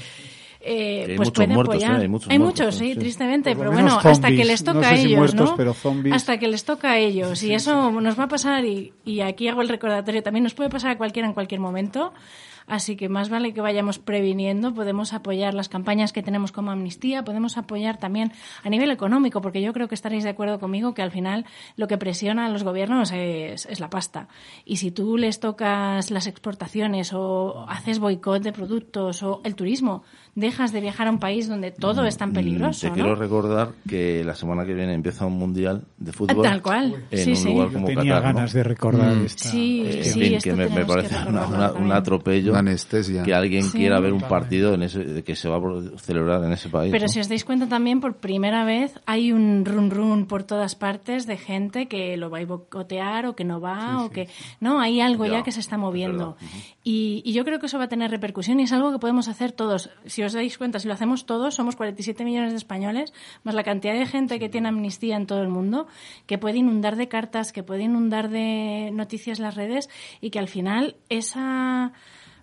[0.62, 2.00] Eh, hay pues muchos muertos, apoyar.
[2.00, 2.02] ¿eh?
[2.02, 2.98] Hay muchos muertos, sí, sí.
[2.98, 5.56] tristemente, pero bueno, hasta que les No toca sé a si ellos, muertos, ¿no?
[5.56, 6.14] pero zombies.
[6.14, 7.42] Hasta que les toca a ellos.
[7.42, 10.68] Y eso nos va a pasar, y, y aquí hago el recordatorio, también nos puede
[10.68, 12.12] pasar a cualquiera en cualquier momento.
[12.70, 17.24] Así que más vale que vayamos previniendo, podemos apoyar las campañas que tenemos como Amnistía,
[17.24, 18.30] podemos apoyar también
[18.62, 21.88] a nivel económico, porque yo creo que estaréis de acuerdo conmigo que al final lo
[21.88, 24.28] que presiona a los gobiernos es, es la pasta.
[24.64, 30.04] Y si tú les tocas las exportaciones o haces boicot de productos o el turismo,
[30.34, 32.80] dejas de viajar a un país donde todo es tan Mm, peligroso.
[32.82, 32.94] Te ¿no?
[32.94, 36.42] quiero recordar que la semana que viene empieza un mundial de fútbol.
[36.42, 37.04] Tal cual.
[37.10, 37.48] En Sí, un sí.
[37.48, 38.34] lugar Yo como tenía Qatar, ¿no?
[38.38, 39.24] ganas de recordar Mm.
[39.26, 39.48] esta.
[39.50, 41.86] Sí, Eh, en sí, fin, esto que me, me tenemos que parece una- recordarlo una-
[41.86, 43.22] un atropello Una anestesia.
[43.22, 43.78] que alguien Sí.
[43.78, 46.90] quiera ver un partido en ese, que se va a celebrar en ese país.
[46.92, 47.08] Pero ¿no?
[47.08, 51.26] si os dais cuenta también, por primera vez hay un run run por todas partes
[51.26, 54.28] de gente que lo va a boicotear o que no va o que...
[54.60, 56.36] No, hay algo ya, Ya, que se está es moviendo.
[56.84, 59.28] y, y yo creo que eso va a tener repercusión y es algo que podemos
[59.28, 59.90] hacer todos.
[60.06, 63.64] Si os dais cuenta, si lo hacemos todos, somos 47 millones de españoles, más la
[63.64, 65.86] cantidad de gente que tiene amnistía en todo el mundo,
[66.26, 69.88] que puede inundar de cartas, que puede inundar de noticias las redes
[70.20, 71.92] y que al final esa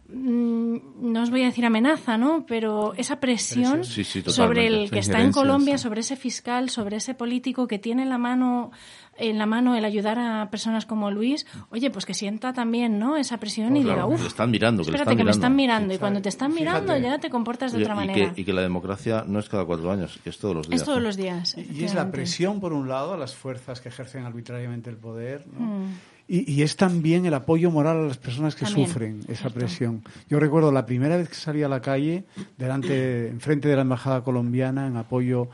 [0.09, 0.77] mm,
[1.11, 2.45] no os voy a decir amenaza, ¿no?
[2.45, 6.97] Pero esa presión Sí, sí, sobre el que está en Colombia, sobre ese fiscal, sobre
[6.97, 8.71] ese político que tiene en la mano
[9.18, 13.18] en la mano el ayudar a personas como Luis, oye, pues que sienta también, ¿no?
[13.18, 15.31] Esa presión y diga, Claro, que uff, están mirando, que le espérate están que me
[15.31, 15.94] están mirando".
[15.94, 17.02] y cuando te están mirando Fíjate.
[17.02, 18.34] ya te comportas de Oye, otra y, manera.
[18.34, 20.81] que, y que la democracia no es cada cuatro años, que es todos los días.
[20.81, 21.03] es todos ¿no?
[21.06, 21.56] los días.
[21.57, 25.45] Y es la presión, por un lado, a las fuerzas que ejercen arbitrariamente el poder,
[25.52, 25.60] ¿no?
[25.65, 25.94] Mm.
[26.30, 29.60] Y, y es también el apoyo moral a las personas que También, sufren esa cierto.
[29.60, 30.03] presión.
[30.30, 32.26] Yo recuerdo la primera vez que salí a la calle,
[32.57, 35.48] delante, enfrente de la embajada colombiana, en apoyo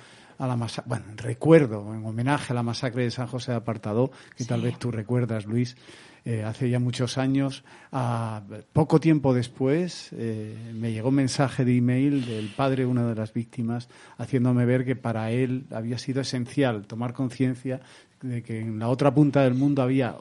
[0.43, 4.11] a la masacre, bueno, recuerdo, en homenaje a la masacre de San José de Apartadó,
[4.35, 5.77] que tal vez tú recuerdas, Luis,
[6.25, 7.63] eh, hace ya muchos años.
[7.93, 8.41] A,
[8.73, 13.15] poco tiempo después eh, me llegó un mensaje de email del padre de una de
[13.15, 13.87] las víctimas
[14.17, 17.79] haciéndome ver que para él había sido esencial tomar conciencia
[18.21, 20.15] de que en la otra punta del mundo había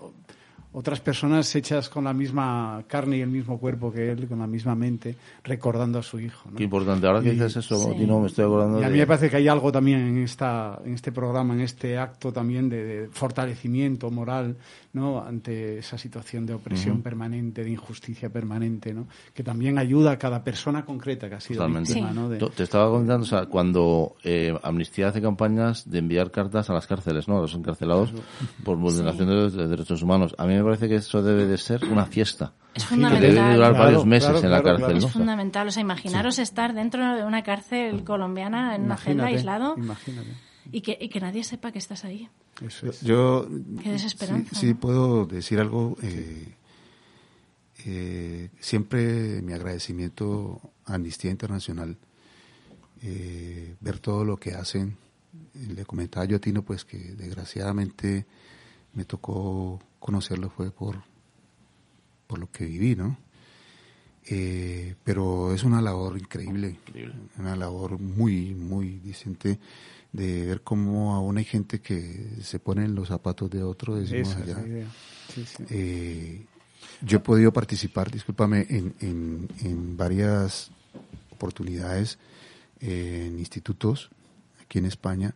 [0.74, 4.46] otras personas hechas con la misma carne y el mismo cuerpo que él, con la
[4.46, 6.50] misma mente, recordando a su hijo.
[6.50, 6.56] ¿no?
[6.56, 7.06] Qué importante.
[7.06, 7.94] Ahora que dices eso, Sí.
[7.98, 8.92] Tino, me estoy acordando Y a de...
[8.92, 12.32] mí me parece que hay algo también en esta en este programa, en este acto
[12.32, 14.56] también de, de fortalecimiento moral,
[14.94, 15.22] ¿no?
[15.22, 19.06] Ante esa situación de opresión permanente, de injusticia permanente, ¿no?
[19.32, 21.94] Que también ayuda a cada persona concreta que ha sido Totalmente.
[21.94, 22.14] víctima, Sí.
[22.18, 22.28] ¿no?
[22.28, 26.74] De- Te estaba contando, o sea, cuando eh, Amnistía hace campañas de enviar cartas a
[26.74, 27.38] las cárceles, ¿no?
[27.38, 28.12] A los encarcelados
[28.64, 30.34] por vulneración de los de derechos humanos.
[30.38, 32.52] A mí me parece que eso debe de ser una fiesta.
[32.74, 33.54] Es Que debe de fundamental.
[33.54, 34.92] durar Claro, varios meses claro, en la cárcel, claro.
[35.00, 35.06] ¿no?
[35.06, 35.68] Es fundamental.
[35.68, 40.28] O sea, imaginaros estar dentro de una cárcel colombiana en una celda Imagínate, aislado Imagínate.
[40.70, 42.28] Y que, y que nadie sepa que estás ahí.
[42.60, 43.00] Eso es.
[43.00, 43.48] Yo
[43.82, 44.80] Qué desesperanza, sí, sí ¿no?
[44.80, 45.96] puedo decir algo.
[46.02, 46.54] eh,
[47.84, 51.96] eh, siempre mi agradecimiento a Amnistía Internacional,
[53.02, 54.96] eh, ver todo lo que hacen.
[55.54, 58.26] Le comentaba yo a Tino, pues que desgraciadamente
[58.94, 61.02] me tocó conocerlo fue por,
[62.26, 63.16] por lo que viví, ¿no?
[64.26, 66.78] Eh, pero es una labor increíble,
[67.38, 69.58] una labor muy, muy decente
[70.12, 74.28] de ver cómo aún hay gente que se pone en los zapatos de otro, decimos
[74.28, 74.60] Esa es allá.
[74.62, 74.86] la idea.
[75.34, 75.64] Sí, sí.
[75.70, 76.46] Eh,
[77.00, 80.70] yo he podido participar, discúlpame, en, en, en varias
[81.30, 82.18] oportunidades
[82.80, 84.10] eh, en institutos
[84.60, 85.34] aquí en España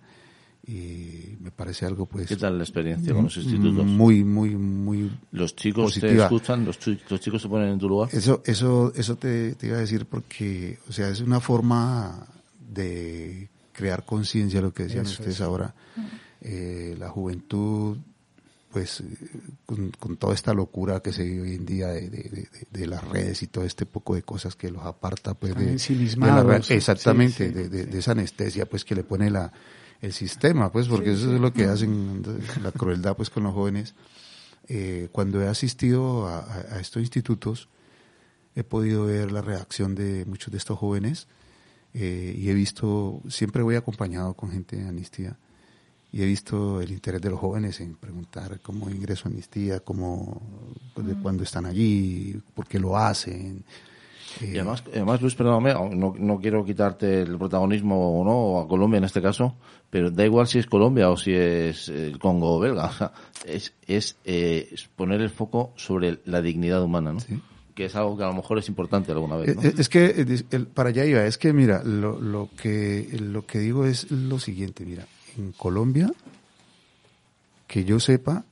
[0.69, 3.85] y me parece algo pues ¿Qué tal la experiencia con los institutos?
[3.86, 6.24] muy muy muy Los chicos te positiva.
[6.24, 6.78] escuchan, los,
[7.09, 8.09] los chicos se ponen en tu lugar.
[8.12, 12.27] Eso, eso, eso te, te iba a decir porque, o sea, es una forma
[12.69, 15.40] de crear conciencia, lo que decían Eso ustedes es.
[15.43, 15.74] ahora.
[16.40, 17.98] Eh, la juventud,
[18.70, 19.03] pues,
[19.65, 22.86] con, con toda esta locura que se vive hoy en día de, de- de- de
[22.86, 25.61] las redes y todo este poco de cosas que los aparta, pues, la
[26.62, 27.90] sí, exactamente, sí, de, de- sí.
[27.90, 29.53] de esa anestesia, pues, que le pone la,
[30.01, 32.23] el sistema, pues, porque eso es lo que hacen,
[32.62, 33.94] la crueldad, pues, con los jóvenes
[34.69, 37.69] eh, cuando he asistido a, a- a estos institutos,
[38.57, 41.28] he podido ver la reacción de muchos de estos jóvenes
[41.98, 45.39] eh, y he visto, siempre voy acompañado con gente de Amnistía
[46.12, 50.43] y he visto el interés de los jóvenes en preguntar cómo ingreso a Amnistía, cómo,
[50.93, 53.64] pues, de cuándo están allí, por qué lo hacen.
[54.43, 58.60] Eh, Y además, además, Luis, perdóname, no, no quiero quitarte el protagonismo o no, o
[58.60, 59.56] a Colombia en este caso,
[59.89, 62.86] pero da igual si es Colombia o si es el Congo o belga.
[62.90, 63.12] O sea,
[63.47, 67.20] es, es, eh, es poner el foco sobre la dignidad humana, ¿no?
[67.20, 67.40] Sí.
[67.77, 69.62] Que es algo que a lo mejor es importante alguna vez, ¿no?
[69.62, 73.59] Eh, Es que eh, para allá iba, es que mira, lo, lo que lo que
[73.59, 76.11] digo es lo siguiente, mira, en Colombia,
[77.66, 78.47] que yo sepa,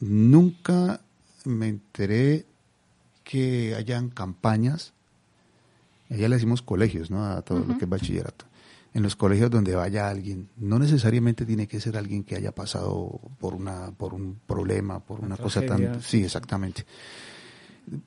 [0.00, 1.02] nunca
[1.44, 2.46] me enteré
[3.24, 4.94] que hayan campañas,
[6.08, 7.26] allá le decimos colegios, ¿no?
[7.26, 8.46] A todo lo que es bachillerato.
[8.94, 13.20] En los colegios donde vaya alguien, no necesariamente tiene que ser alguien que haya pasado
[13.38, 16.86] por una, por un problema, por una cosa tan, sí, exactamente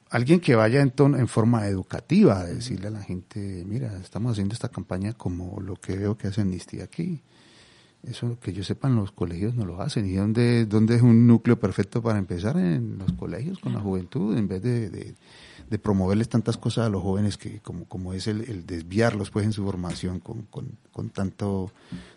[0.09, 4.33] alguien que vaya en, tono- en forma educativa, a decirle a la gente, mira, estamos
[4.33, 7.21] haciendo esta campaña como lo que veo que hace Amnistía aquí.
[8.03, 10.05] Eso que yo sepa los colegios no lo hacen.
[10.05, 12.55] ¿Y dónde, dónde es un núcleo perfecto para empezar?
[12.57, 15.15] En los colegios, con la juventud, en vez de,
[15.81, 19.65] promoverles tantas cosas a los jóvenes que como, como es el, desviarlos pues en su
[19.65, 21.71] formación con, con, con tanto,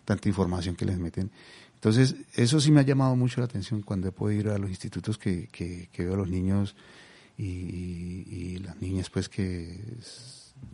[0.05, 1.31] tanta información que les meten.
[1.74, 4.70] Entonces, eso sí me ha llamado mucho la atención cuando he podido ir a los
[4.70, 6.77] institutos que, que, que veo a los niños
[7.44, 9.80] y, y- las niñas pues que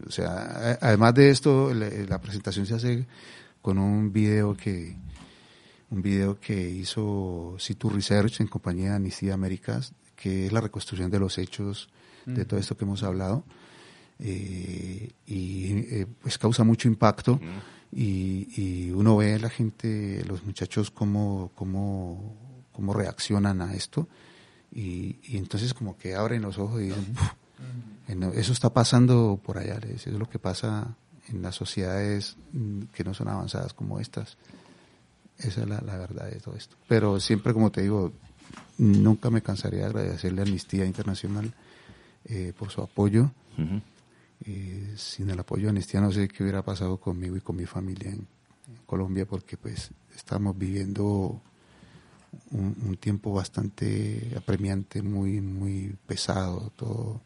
[0.07, 3.07] o sea además de esto la, la presentación se hace
[3.63, 4.97] con un video que
[5.91, 11.11] un video que hizo Situ Research en compañía de Amnistía Américas que es la reconstrucción
[11.11, 11.89] de los hechos
[12.27, 13.45] de todo esto que hemos hablado
[14.19, 17.39] eh, y eh, pues causa mucho impacto
[17.93, 22.35] y, y uno ve a la gente, los muchachos cómo, cómo,
[22.73, 24.09] cómo reaccionan a esto
[24.73, 27.31] y, y entonces como que abren los ojos y dicen, "Uf,
[28.09, 30.95] en- eso está pasando por allá, les- eso es lo que pasa
[31.29, 34.37] en las sociedades mm, que no son avanzadas como estas.
[35.39, 36.77] Esa es la, la verdad de todo esto.
[36.89, 38.13] Pero siempre, como te digo,
[38.79, 41.53] nunca me cansaré de agradecerle a Amnistía Internacional
[42.27, 43.31] eh, por su apoyo.
[44.45, 47.65] Eh, sin el apoyo de Amnistía no sé qué hubiera pasado conmigo y con mi
[47.67, 48.17] familia en,
[48.69, 51.41] en Colombia porque pues estamos viviendo
[52.51, 57.21] un, un tiempo bastante apremiante, muy, muy pesado, todo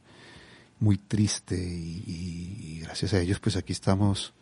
[0.80, 4.32] muy triste y, y- gracias a ellos pues aquí estamos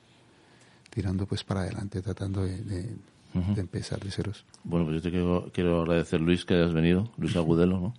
[0.91, 2.97] tirando pues para adelante, tratando de, de-
[3.35, 3.55] Ujú.
[3.55, 4.45] de empezar de ceros.
[4.65, 7.95] Bueno, pues yo te quiero, quiero agradecer, Luis, que hayas venido, Luis Agudelo, ¿no?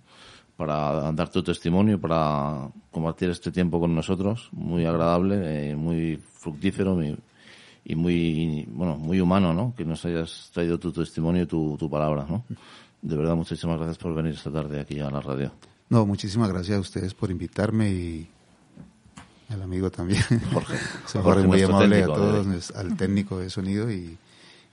[0.56, 6.94] Para dar tu testimonio, para compartir este tiempo con nosotros, muy agradable, eh, muy fructífero
[6.96, 7.16] muy-
[7.84, 9.74] y muy, bueno, muy humano, ¿no?
[9.76, 12.44] Que nos hayas traído tu testimonio y tu, tu palabra, ¿no?
[13.02, 15.50] De verdad, muchísimas gracias por venir esta tarde aquí a la radio.
[15.88, 18.28] No, muchísimas gracias a ustedes por invitarme y
[19.48, 20.22] al amigo también.
[20.52, 20.76] Jorge.
[21.04, 22.74] Jorge, Jorge, muy amable a técnico, todos, ¿eh?
[22.76, 24.16] al técnico de sonido y,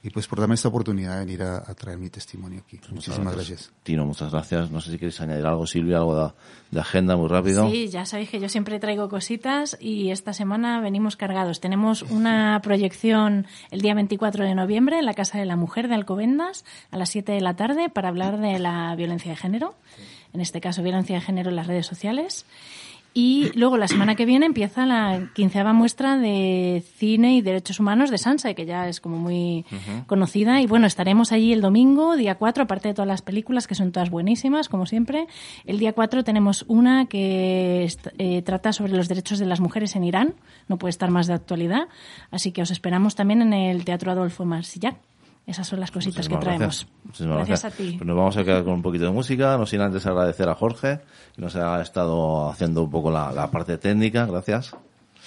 [0.03, 2.79] y pues por darme esta oportunidad de venir a, a traer mi testimonio aquí.
[2.91, 3.71] Muchísimas gracias.
[3.83, 4.69] Tino, muchas gracias.
[4.69, 6.31] No sé si queréis añadir algo, Silvia, algo de,
[6.71, 7.69] de agenda muy rápido.
[7.69, 11.59] Sí, ya sabéis que yo siempre traigo cositas y esta semana venimos cargados.
[11.59, 15.95] Tenemos una proyección el día 24 de noviembre en la Casa de la Mujer de
[15.95, 19.75] Alcobendas a las 7 de la tarde para hablar de la violencia de género,
[20.31, 22.45] en este caso violencia de género en las redes sociales.
[23.13, 28.11] Y luego la semana que viene empieza la quinceava muestra de cine y derechos humanos
[28.11, 29.65] de Sansa, que ya es como muy
[30.05, 30.61] conocida.
[30.61, 33.91] Y bueno, estaremos allí el domingo, día 4, aparte de todas las películas, que son
[33.91, 35.27] todas buenísimas, como siempre.
[35.65, 40.03] El día 4 tenemos una que eh, trata sobre los derechos de las mujeres en
[40.03, 40.35] Irán.
[40.67, 41.87] No puede estar más de actualidad.
[42.29, 44.95] Así que os esperamos también en el Teatro Adolfo Marsillac.
[45.47, 46.85] Esas son las cositas que traemos.
[46.85, 46.87] gracias.
[47.05, 47.73] Muchísimas Gracias gracias.
[47.73, 47.95] a ti.
[47.97, 50.53] Pues nos vamos a quedar con un poquito de música, no sin antes agradecer a
[50.55, 50.99] Jorge,
[51.35, 54.25] que nos ha estado haciendo un poco la, la parte técnica.
[54.25, 54.75] Gracias.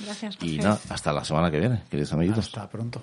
[0.04, 2.46] Gracias, Y nada, hasta la semana que viene, queridos amiguitos.
[2.46, 3.00] Hasta pronto.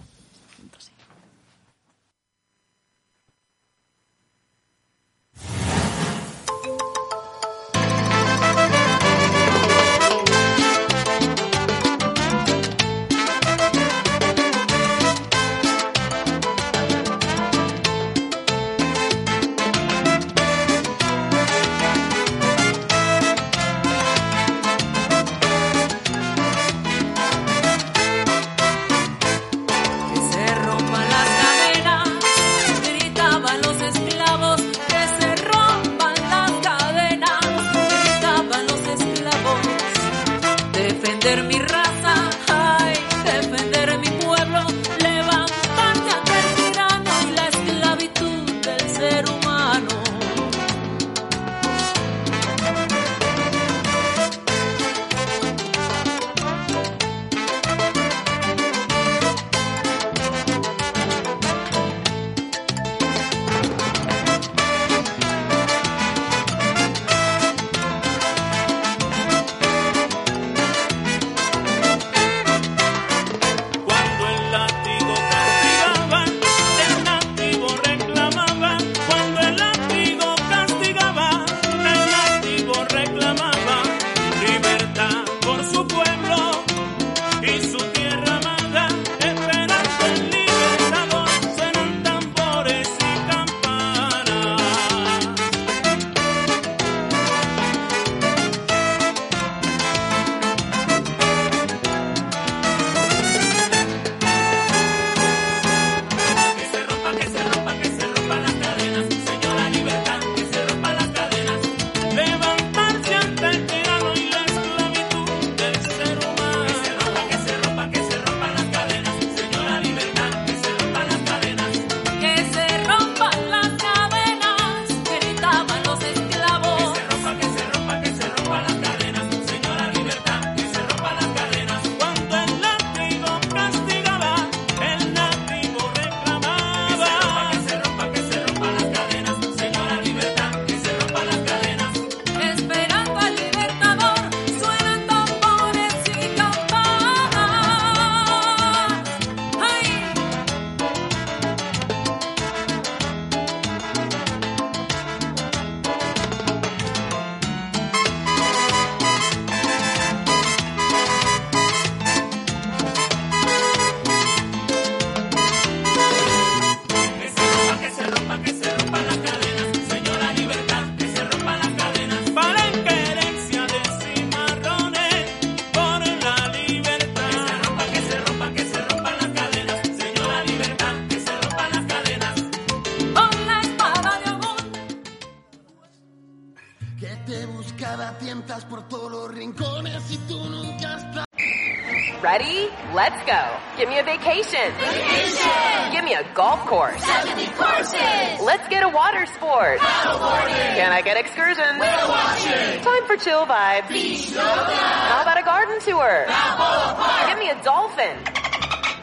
[203.20, 203.90] Chill vibes.
[203.90, 204.44] Beach yoga.
[204.44, 206.26] How about a garden tour?
[206.28, 207.30] Park.
[207.30, 208.18] Give me a dolphin.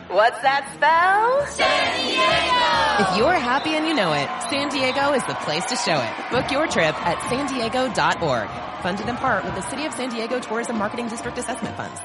[0.09, 1.47] What's that spell?
[1.47, 3.11] San Diego.
[3.11, 6.31] If you're happy and you know it, San Diego is the place to show it.
[6.31, 8.49] Book your trip at san diego.org.
[8.83, 11.99] Funded in part with the City of San Diego Tourism Marketing District Assessment Funds.